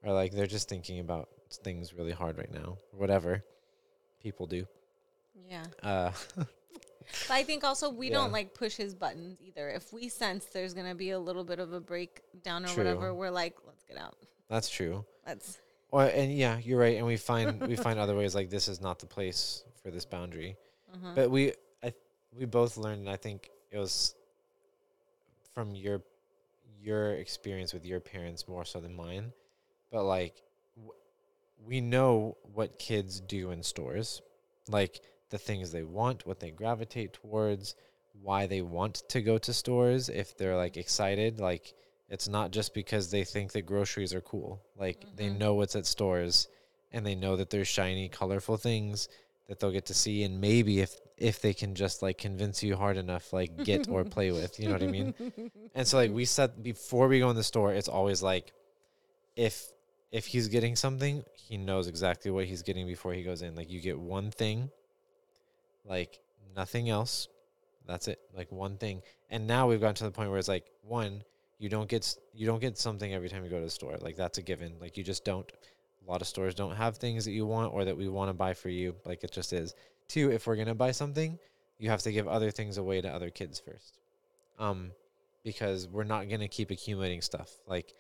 [0.05, 1.29] or like they're just thinking about
[1.65, 3.45] things really hard right now, or whatever.
[4.23, 4.67] People do.
[5.51, 5.65] Yeah.
[5.83, 6.13] Uh,
[7.29, 8.15] But I think also we Yeah.
[8.15, 9.69] don't like push his buttons either.
[9.71, 12.85] If we sense there's gonna be a little bit of a breakdown or True.
[12.85, 14.17] whatever, we're like, let's get out.
[14.49, 15.05] that's true.
[15.27, 15.59] Let's
[15.91, 16.97] Well, and yeah, you're right.
[16.97, 20.05] And we find we find other ways like this is not the place for this
[20.05, 20.57] boundary.
[20.93, 21.93] uh But we, I,
[22.39, 23.01] we both learned.
[23.01, 24.15] And I think it was
[25.55, 26.03] from your
[26.81, 29.33] your experience with your parents more so than mine.
[29.91, 30.43] But like,
[30.77, 30.95] w-
[31.65, 34.21] we know what kids do in stores,
[34.69, 35.01] like
[35.33, 37.75] the things they want, what they gravitate towards,
[38.23, 40.09] why they want to go to stores.
[40.09, 41.75] If they're like excited, like
[42.09, 44.63] it's not just because they think that groceries are cool.
[44.77, 45.39] Like they Mhm.
[45.39, 46.47] know what's at stores,
[46.93, 49.09] and they know that there's shiny, colorful things
[49.49, 52.77] that they'll get to see, and maybe if if they can just like convince you
[52.77, 54.59] hard enough, like get or play with.
[54.61, 55.15] You know what I mean?
[55.75, 58.53] And so like we set before we go in the store, it's always like
[59.37, 59.73] if
[60.11, 63.55] if he's getting something, he knows exactly what he's getting before he goes in.
[63.55, 64.71] Like you get one thing,
[65.85, 66.21] like
[66.55, 67.29] nothing else.
[67.87, 68.21] That's it.
[68.35, 69.03] Like one thing.
[69.31, 71.23] And now we've gotten to the point where it's like one,
[71.59, 73.97] you don't get you don't get something every time you go to the store.
[74.01, 74.75] Like that's a given.
[74.81, 75.51] Like you just don't.
[76.07, 78.35] A lot of stores don't have things that you want or that we want to
[78.35, 78.97] buy for you.
[79.05, 79.75] Like it just is.
[80.09, 81.39] Two, if we're gonna buy something,
[81.79, 83.99] you have to give other things away to other kids first.
[84.59, 84.91] Um,
[85.45, 87.51] because we're not gonna keep accumulating stuff.
[87.67, 87.95] Like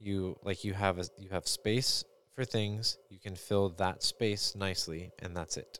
[0.00, 2.04] you like you have a you have space
[2.34, 2.98] for things.
[3.10, 5.78] You can fill that space nicely, and that's it.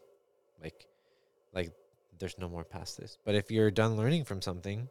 [0.63, 0.87] Like
[1.55, 1.73] like
[2.19, 3.19] there's no more past this.
[3.25, 4.89] But if you're done learning from something,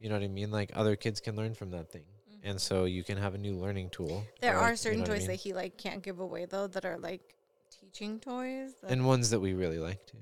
[0.00, 0.50] you know what I mean.
[0.50, 2.48] Like other kids can learn from that thing, mm-hmm.
[2.48, 4.24] and so you can have a new learning tool.
[4.40, 5.28] There are like, you certain know what I toys mean?
[5.28, 7.34] that he like can't give away though that are like
[7.80, 8.72] teaching toys.
[8.86, 10.18] And ones that we really like too.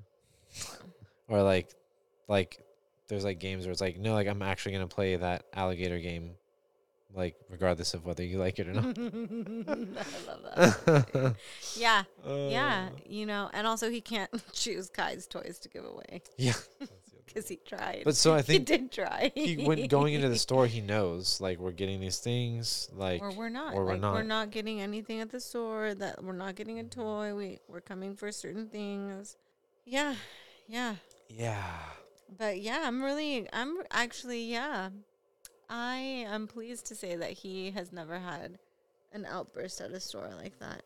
[1.28, 1.74] or like
[2.28, 2.64] like
[3.08, 5.98] there's like games where it's like no like i'm actually going to play that alligator
[5.98, 6.32] game
[7.14, 10.42] like regardless of whether you like it or not I love
[10.84, 11.34] that.
[11.76, 16.22] yeah, yeah, Uh, you know, and also he can't choose Kai's toys to give away
[16.36, 16.54] yeah
[17.26, 18.02] because he tried.
[18.04, 19.32] but so i think he did try.
[19.34, 23.32] he when going into the store he knows like we're getting these things like or
[23.32, 23.74] we're not.
[23.74, 24.26] or we're like, We're not.
[24.26, 25.94] not getting anything at the store.
[25.94, 27.34] That we're not getting a toy.
[27.34, 29.36] We we're coming for certain things.
[29.86, 30.14] Yeah,
[30.68, 30.96] yeah.
[31.28, 31.64] yeah
[32.38, 34.90] But yeah, I'm really, I'm actually, yeah.
[35.68, 35.96] I
[36.28, 38.58] am pleased to say that he has never had
[39.12, 40.82] an outburst at a store like that.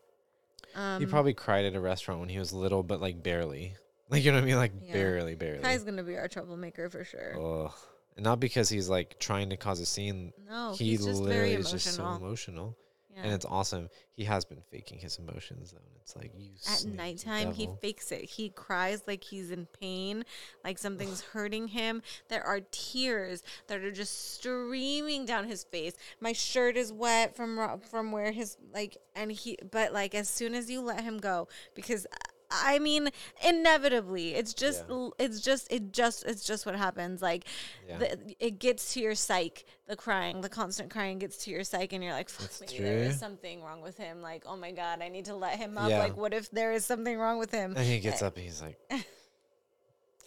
[0.75, 3.75] Um, he probably cried at a restaurant when he was little, but like barely.
[4.11, 4.55] Like you know what I mean?
[4.55, 4.93] Like Yeah.
[4.93, 5.61] barely, barely.
[5.61, 7.69] Kai's gonna be our troublemaker for sure.
[8.15, 10.33] And not because he's like trying to cause a scene.
[10.49, 12.75] No, he he's just literally very is just so emotional.
[13.19, 13.25] Yeah.
[13.25, 13.89] And it's awesome.
[14.13, 15.77] He has been faking his emotions though.
[15.77, 18.25] And it's like you At nighttime, he fakes it.
[18.25, 20.23] He cries like he's in pain,
[20.63, 22.01] like something's hurting him.
[22.29, 25.93] There are tears that are just streaming down his face.
[26.19, 29.57] My shirt is wet from from where his like, and he.
[29.69, 32.17] But like, as soon as you let him go, because uh,
[32.51, 33.09] I mean,
[33.45, 35.09] inevitably, it's just, Yeah.
[35.19, 37.21] it's just, it just, it's just what happens.
[37.21, 37.45] Like,
[37.87, 37.97] Yeah.
[37.99, 39.65] the, it gets to your psyche.
[39.87, 42.83] The crying, the constant crying gets to your psyche, and you're like, "Fuck, That's maybe
[42.83, 44.21] there is something wrong with him.
[44.21, 45.89] Like, oh my god, I need to let him up.
[45.89, 45.99] Yeah.
[45.99, 47.73] Like, what if there is something wrong with him?
[47.75, 48.27] And he gets eh.
[48.27, 48.77] up and he's like,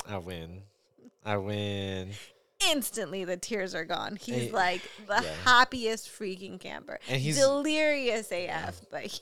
[0.08, 0.62] I win.
[1.24, 2.10] I win.
[2.70, 4.16] Instantly, the tears are gone.
[4.16, 6.98] He's like the happiest freaking camper.
[7.08, 9.20] And he's delirious AF, but he-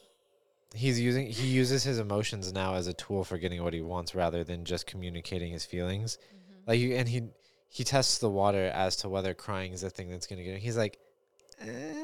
[0.74, 4.14] he's using he uses his emotions now as a tool for getting what he wants
[4.14, 6.16] rather than just communicating his feelings.
[6.18, 6.70] Mm-hmm.
[6.70, 7.22] Like you, and he
[7.68, 10.60] he tests the water as to whether crying is the thing that's gonna get him.
[10.60, 10.98] He's like,
[11.60, 11.94] eh,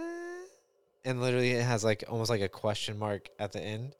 [1.04, 3.94] and literally it has like almost like a question mark at the end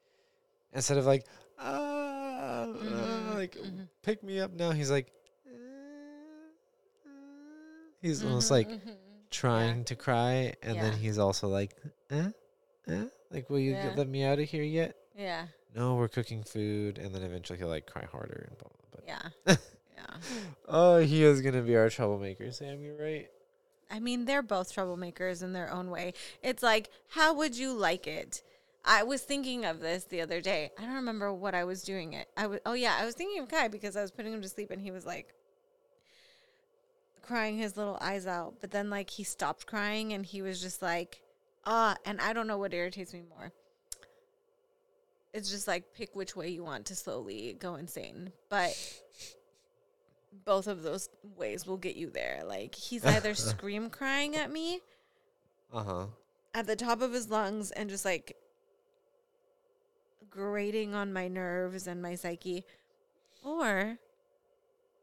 [0.73, 1.25] instead of like,
[1.59, 3.89] ah, uh, Mhm, like mhm.
[4.03, 4.71] pick me up now.
[4.73, 5.13] He's like,
[5.47, 5.51] eh,
[7.07, 7.11] uh.
[8.01, 8.97] he's almost Mhm, like mhm.
[9.31, 11.75] trying to cry, and then he's also like,
[12.11, 12.31] eh,
[12.89, 13.89] eh, like, will you Yeah.
[13.89, 14.97] get, let me out of here yet?
[15.17, 19.01] yeah, No, we're cooking food, and then eventually he'll like cry harder and blah blah.
[19.01, 19.31] blah.
[19.47, 19.57] yeah,
[19.97, 20.17] yeah.
[20.69, 22.83] Oh, he is gonna be our troublemaker, Sam.
[22.83, 23.29] You're right.
[23.91, 26.13] I mean, they're both troublemakers in their own way.
[26.43, 28.43] It's like, how would you like it?
[28.85, 30.71] I was thinking of this the other day.
[30.79, 32.29] I don't remember what I was doing it.
[32.37, 34.49] I was oh yeah, I was thinking of Kai because I was putting him to
[34.49, 35.33] sleep and he was like
[37.23, 38.55] crying his little eyes out.
[38.61, 41.23] But then like he stopped crying and he was just like,
[41.67, 43.53] ah, and I don't know what irritates me more.
[45.35, 48.33] It's just like pick which way you want to slowly go insane.
[48.49, 48.75] But
[50.45, 52.43] both of those ways will get you there.
[52.47, 54.81] Like he's either scream crying at me
[55.73, 56.07] Uh huh.
[56.55, 58.37] at the top of his lungs and just like
[60.31, 62.65] grating on my nerves and my psyche,
[63.45, 63.99] or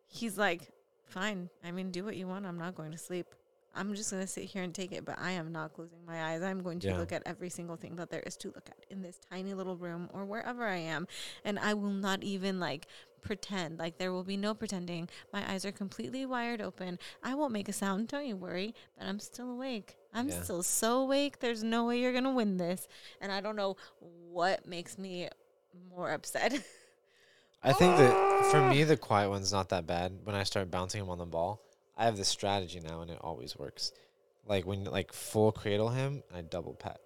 [0.08, 0.62] he's like,
[1.06, 2.46] fine, I mean, do what you want.
[2.46, 3.28] I'm not going to sleep.
[3.76, 6.32] I'm just going to sit here and take it, but I am not closing my
[6.32, 6.42] eyes.
[6.44, 6.98] I'm going to Yeah.
[6.98, 9.76] look at every single thing that there is to look at in this tiny little
[9.78, 11.08] room or wherever I am.
[11.44, 12.88] And I will not even like
[13.22, 13.80] pretend.
[13.80, 15.10] Like there will be no pretending.
[15.32, 17.00] My eyes are completely wired open.
[17.24, 18.10] I won't make a sound.
[18.10, 18.76] Don't you worry.
[18.98, 19.96] But I'm still awake.
[20.14, 20.44] I'm Yeah.
[20.44, 21.40] still so awake.
[21.40, 22.88] There's no way you're going to win this.
[23.22, 25.30] And I don't know what makes me
[25.90, 26.54] more upset.
[27.64, 30.20] I think that for me, the quiet one's not that bad.
[30.26, 31.62] When I start bouncing him on the ball,
[31.98, 33.92] I have this strategy now, and it always works.
[34.46, 37.00] Like when like full cradle him, I double pat,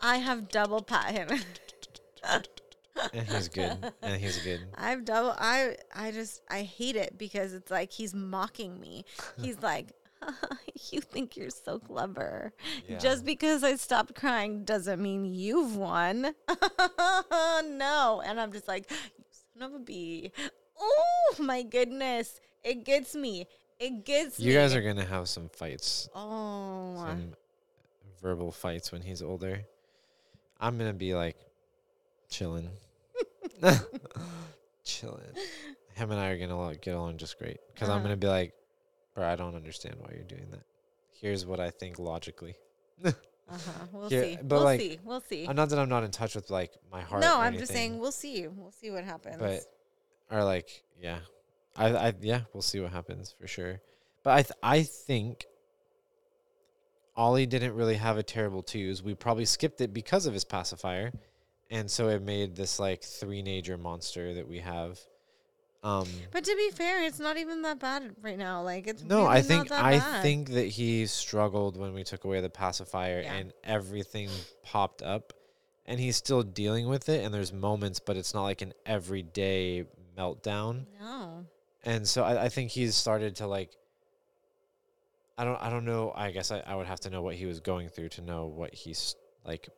[0.00, 1.28] I have double pat him.
[3.12, 3.92] and he's good.
[4.02, 4.60] and he's good.
[4.74, 9.04] I've double I I just I hate it because it's like he's mocking me.
[9.40, 9.92] He's like
[10.90, 12.52] you think you're so clever.
[12.86, 12.98] Yeah.
[12.98, 16.34] Just because I stopped crying doesn't mean you've won.
[17.64, 18.22] no.
[18.24, 18.96] And I'm just like, you
[19.58, 20.32] son of a bee.
[20.78, 22.40] Oh my goodness.
[22.62, 23.46] It gets me.
[23.80, 24.44] It gets me.
[24.44, 26.96] You guys are gonna have some fights, Oh.
[26.98, 27.32] some
[28.22, 29.62] verbal fights when he's older.
[30.60, 31.36] I'm gonna be like
[32.28, 32.68] chilling,
[34.84, 35.20] chilling.
[35.94, 38.02] Him and I are gonna get along just great because I'm Uh-huh.
[38.04, 38.52] gonna be like,
[39.14, 40.64] bro, I don't understand why you're doing that.
[41.12, 42.56] Here's what I think logically.
[43.04, 43.12] Uh-huh.
[43.92, 44.36] We'll Yeah, see.
[44.36, 44.98] but, we'll like, see.
[45.02, 45.46] We'll see.
[45.46, 47.20] Uh, Not that I'm not in touch with like my heart.
[47.22, 48.46] No, I'm just saying we'll see.
[48.46, 49.38] We'll see what happens.
[49.38, 49.64] but
[50.30, 51.18] or like yeah,
[51.76, 53.80] I I yeah, we'll see what happens for sure.
[54.22, 55.46] But I th- I think
[57.16, 59.02] Ollie didn't really have a terrible twos.
[59.02, 61.12] We probably skipped it because of his pacifier,
[61.70, 64.98] and so it made this like three-nager monster that we have.
[65.82, 68.62] Um, But to be fair, it's not even that bad right now.
[68.62, 70.22] Like it's no, really I think that I bad.
[70.22, 73.32] think that he struggled when we took away the pacifier Yeah.
[73.34, 74.28] and everything
[74.62, 75.32] popped up,
[75.86, 77.24] and he's still dealing with it.
[77.24, 79.84] And there's moments, but it's not like an everyday
[80.16, 80.84] meltdown.
[81.00, 81.46] no.
[81.84, 83.76] And so I, I think he's started to like
[85.38, 87.46] I don't I don't know I guess I, I would have to know what he
[87.46, 89.68] was going through to know what he's like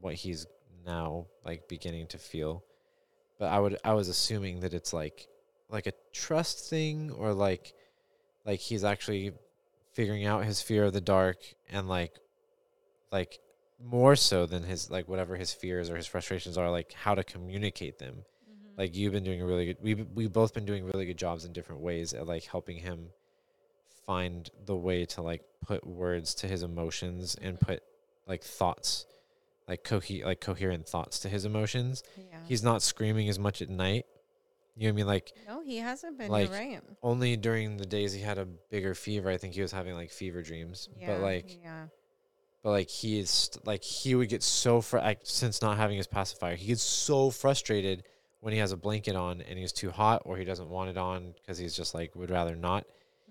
[0.00, 0.46] what he's
[0.84, 2.64] now like beginning to feel
[3.38, 5.28] but I would I was assuming that it's like
[5.68, 7.72] like a trust thing or like
[8.44, 9.32] like he's actually
[9.92, 11.38] figuring out his fear of the dark
[11.70, 12.14] and like
[13.10, 13.38] like
[13.84, 17.24] more so than his like whatever his fears or his frustrations are like how to
[17.24, 18.24] communicate them.
[18.76, 21.44] Like you've been doing a really good we we both been doing really good jobs
[21.44, 23.08] in different ways at like helping him
[24.06, 27.82] find the way to like put words to his emotions and put
[28.26, 29.06] like thoughts
[29.68, 32.02] like cohe- like coherent thoughts to his emotions.
[32.16, 32.38] Yeah.
[32.44, 34.06] He's not screaming as much at night.
[34.76, 35.06] You know what I mean?
[35.06, 36.30] Like no, he hasn't been.
[36.30, 36.80] like, right.
[37.02, 40.10] only during the days he had a bigger fever, I think he was having like
[40.10, 40.88] fever dreams.
[40.98, 41.08] Yeah.
[41.08, 41.84] But like yeah.
[42.62, 45.96] but like he is st- like he would get so fr- like, since not having
[45.96, 48.04] his pacifier, he gets so frustrated
[48.42, 50.96] when he has a blanket on and he's too hot or he doesn't want it
[50.98, 52.84] on because he's just like would rather not.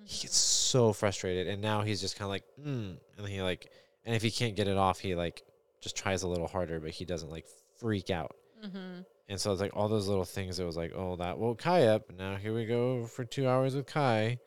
[0.05, 3.70] He gets so frustrated and now he's just kind of like mm, and he like
[4.05, 5.43] and if he can't get it off, he like
[5.82, 7.45] just tries a little harder, but he doesn't like
[7.78, 8.36] freak out.
[8.66, 9.01] Mm-hmm.
[9.28, 10.59] And so it's like all those little things.
[10.59, 12.09] It was like, oh, that woke Kai up.
[12.18, 14.39] Now here we go for two hours with Kai,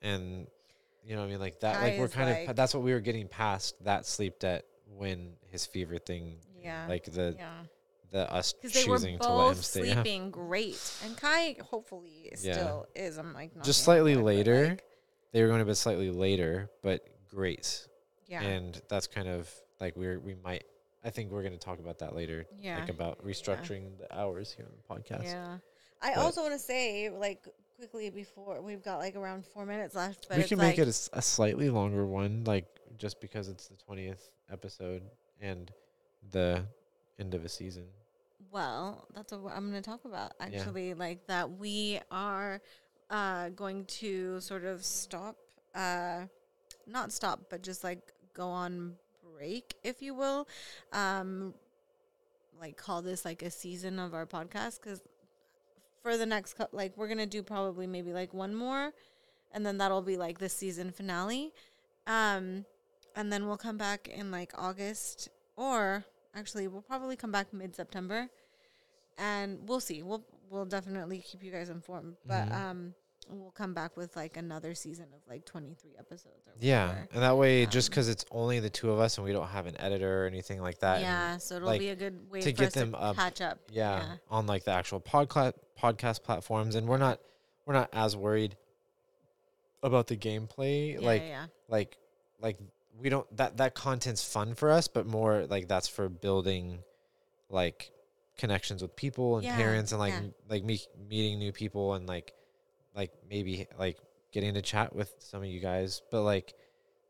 [0.00, 0.46] and
[1.04, 1.76] you know, what I mean, like that.
[1.76, 4.64] Kai like we're kind of that's what we were getting past that sleep debt
[4.96, 6.86] when his fever thing, Yeah.
[6.88, 7.50] like the yeah.
[8.12, 9.94] The us Because they were choosing to let him both yeah.
[9.94, 12.52] sleeping great, and Kai hopefully Yeah.
[12.52, 13.16] still is.
[13.18, 14.68] I'm like not Just slightly that, later.
[14.68, 14.84] like,
[15.32, 17.88] They were going to be slightly later, but great.
[18.26, 18.42] yeah.
[18.42, 19.50] And that's kind of
[19.80, 20.64] like we're we might.
[21.04, 22.46] I think we're going to talk about that later.
[22.60, 22.78] Yeah.
[22.78, 25.24] Like about restructuring the hours here on the podcast.
[25.24, 25.56] Yeah.
[26.00, 29.94] I But- also want to say, like, quickly before we've got like around four minutes
[29.96, 32.66] left, but we can like, make it a slightly longer one, like
[32.98, 35.02] just because it's the twentieth episode
[35.40, 35.72] and
[36.30, 36.64] the
[37.18, 37.86] end of a season.
[38.52, 40.46] Well, that's what I'm going to talk about Yeah.
[40.46, 40.94] actually.
[40.94, 42.60] Like that we are
[43.10, 45.36] uh, going to sort of stop,
[45.74, 46.26] uh,
[46.86, 48.96] not stop, but just like go on
[49.34, 50.46] break, if you will.
[50.92, 51.54] Um,
[52.60, 55.00] like call this like a season of our podcast because
[56.02, 58.92] for the next cou- like we're gonna do probably maybe like one more,
[59.52, 61.52] and then that'll be like the season finale.
[62.06, 62.64] Um,
[63.16, 67.74] and then we'll come back in like August or actually we'll probably come back mid
[67.74, 68.28] September,
[69.18, 70.02] and we'll see.
[70.02, 72.52] We'll we'll definitely keep you guys informed, but Mhm.
[72.54, 72.94] um,
[73.30, 76.46] we'll come back with like another season of like twenty three episodes.
[76.46, 77.08] Or Yeah, whatever.
[77.12, 79.48] and that way, just Um, because it's only the two of us and we don't
[79.48, 81.00] have an editor or anything like that.
[81.00, 81.36] yeah.
[81.38, 83.40] So it'll like, be a good way to for get us them to up, catch
[83.40, 83.58] up.
[83.70, 87.20] yeah, on like the actual podcast podcast platforms, and we're not
[87.64, 88.56] we're not as worried
[89.82, 90.94] about the gameplay.
[90.94, 91.46] yeah, like yeah, yeah.
[91.68, 91.96] like
[92.40, 92.58] like
[92.98, 96.80] we don't that that content's fun for us, but more like that's for building
[97.48, 97.90] like
[98.42, 100.28] connections with people and Yeah, parents and like yeah.
[100.54, 100.76] like me
[101.12, 102.28] meeting new people and like
[103.00, 103.52] like maybe
[103.84, 103.96] like
[104.34, 106.48] getting to chat with some of you guys but like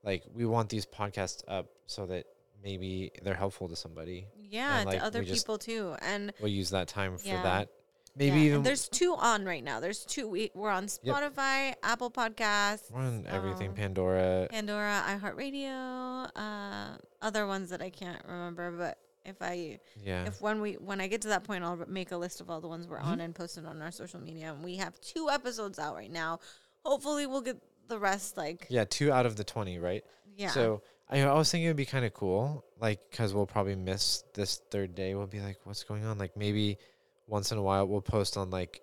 [0.05, 2.25] like we want these podcasts up so that
[2.63, 4.19] maybe they're helpful to somebody
[4.59, 5.85] Yeah, like, to other people too.
[6.11, 7.43] And we'll use that time for Yeah.
[7.51, 7.69] that
[8.15, 9.81] maybe even and there's two on right now.
[9.81, 10.25] There's two.
[10.35, 11.17] We, we're on Yep.
[11.17, 17.91] Spotify, Apple Podcasts, we're on everything um, pandora Pandora, iHeartRadio, uh, other ones that I
[17.91, 18.71] can't remember.
[18.83, 22.13] But if I yeah if when we when I get to that point, I'll make
[22.13, 23.09] a list of all the ones we're Mm-hmm.
[23.09, 24.53] on and post it on our social media.
[24.53, 26.41] And we have two episodes out right now.
[26.85, 27.59] Hopefully, we'll get
[27.89, 28.37] the rest.
[28.37, 30.05] Like yeah two out of the 20 right
[30.37, 33.75] yeah, So I, I was thinking it'd be kind of cool, like, because we'll probably
[33.77, 35.15] miss this third day.
[35.15, 36.17] We'll be like, what's going on?
[36.17, 36.79] Like, maybe
[37.27, 38.81] once in a while we'll post on like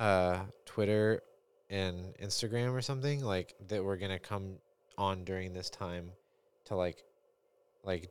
[0.00, 1.22] uh, Twitter
[1.68, 4.56] and Instagram or something, like, that we're going to come
[4.98, 6.10] on during this time
[6.64, 7.04] to like,
[7.84, 8.10] like,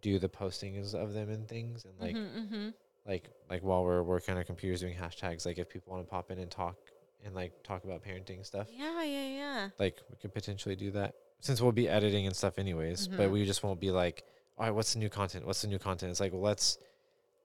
[0.00, 1.84] do the postings of them and things.
[1.84, 2.68] And like, mm-hmm,
[3.06, 6.10] like, like while we're working on our computers doing hashtags, like, if people want to
[6.10, 6.76] pop in and talk
[7.24, 9.68] and like talk about parenting stuff yeah, yeah, yeah.
[9.78, 13.30] like we could potentially do that since we'll be editing and stuff anyways but Mhm.
[13.30, 14.24] we just won't be like
[14.58, 16.78] all right what's the new content what's the new content it's like well let's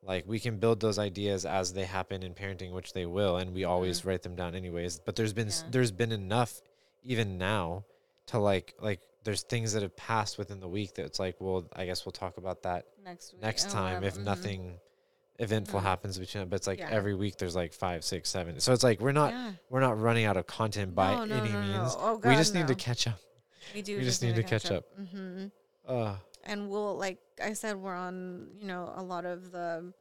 [0.02, 3.54] like we can build those ideas as they happen in parenting which they will and
[3.54, 6.60] we always write them down anyways but there's been s there's been enough
[7.04, 7.84] even now
[8.26, 11.68] to like like there's things that have passed within the week that it's like well
[11.76, 14.24] i guess we'll talk about that Next week, next or time if mhm.
[14.24, 14.80] nothing
[15.40, 15.84] eventful Mhm.
[15.84, 16.90] happens between but it's like Yeah.
[17.00, 19.52] every week there's like five six seven so it's like we're not Yeah.
[19.70, 22.38] we're not running out of content by No, no, any no, means Oh, we God,
[22.38, 23.20] just need to catch up
[23.76, 23.98] We do.
[23.98, 24.86] we just need to catch up.
[24.98, 25.48] Mm-hmm.
[25.88, 26.16] uh
[26.46, 29.92] And we'll, like I said, we're on, you know, a lot of the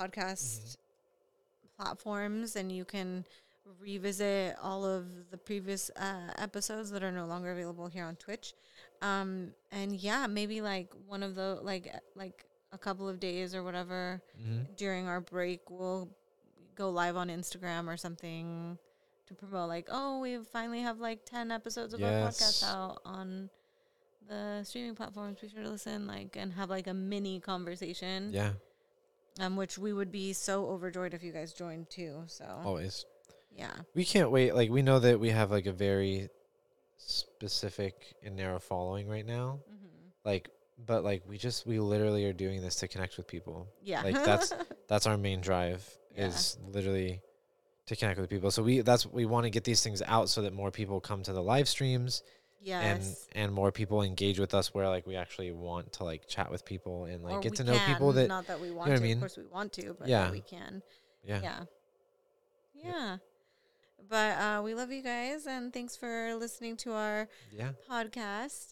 [0.00, 0.78] podcast
[1.76, 3.26] platforms, and you can
[3.80, 8.54] revisit all of the previous uh, episodes that are no longer available here on Twitch.
[9.02, 13.54] Um, and yeah, maybe like one of the like uh, like a couple of days
[13.54, 14.66] or whatever mhm.
[14.76, 16.08] during our break, we'll
[16.74, 18.78] go live on Instagram or something
[19.26, 23.48] to promote like, oh, we finally have like 10 episodes of our podcast out on
[24.28, 25.38] the streaming platforms.
[25.40, 28.30] Be sure to listen, like, and have like a mini conversation.
[28.32, 28.52] yeah
[29.40, 32.24] Um, which we would be so overjoyed if you guys joined too.
[32.26, 33.04] So always
[33.56, 36.28] yeah, we can't wait like we know that we have like a very
[37.06, 39.60] specific and narrow following right now.
[39.68, 39.86] Mm-hmm.
[40.24, 40.50] Like,
[40.86, 43.68] but like we just we literally are doing this to connect with people.
[43.82, 44.52] Yeah, like that's
[44.88, 46.26] that's our main drive yeah.
[46.26, 47.20] is literally
[47.86, 48.50] to connect with people.
[48.50, 51.22] So we that's we want to get these things out so that more people come
[51.24, 52.22] to the live streams.
[52.62, 53.26] Yes.
[53.34, 56.50] And and more people engage with us where like we actually want to like chat
[56.50, 57.94] with people and like or get to know can.
[57.94, 59.16] people that not that we want you know to, I mean?
[59.16, 60.30] of course we want to, but yeah.
[60.30, 60.82] we can.
[61.24, 61.40] Yeah.
[61.42, 61.60] Yeah.
[62.74, 63.10] Yeah.
[63.12, 63.20] Yep.
[64.08, 67.70] But uh, we love you guys, and thanks for listening to our yeah.
[67.88, 68.68] podcast.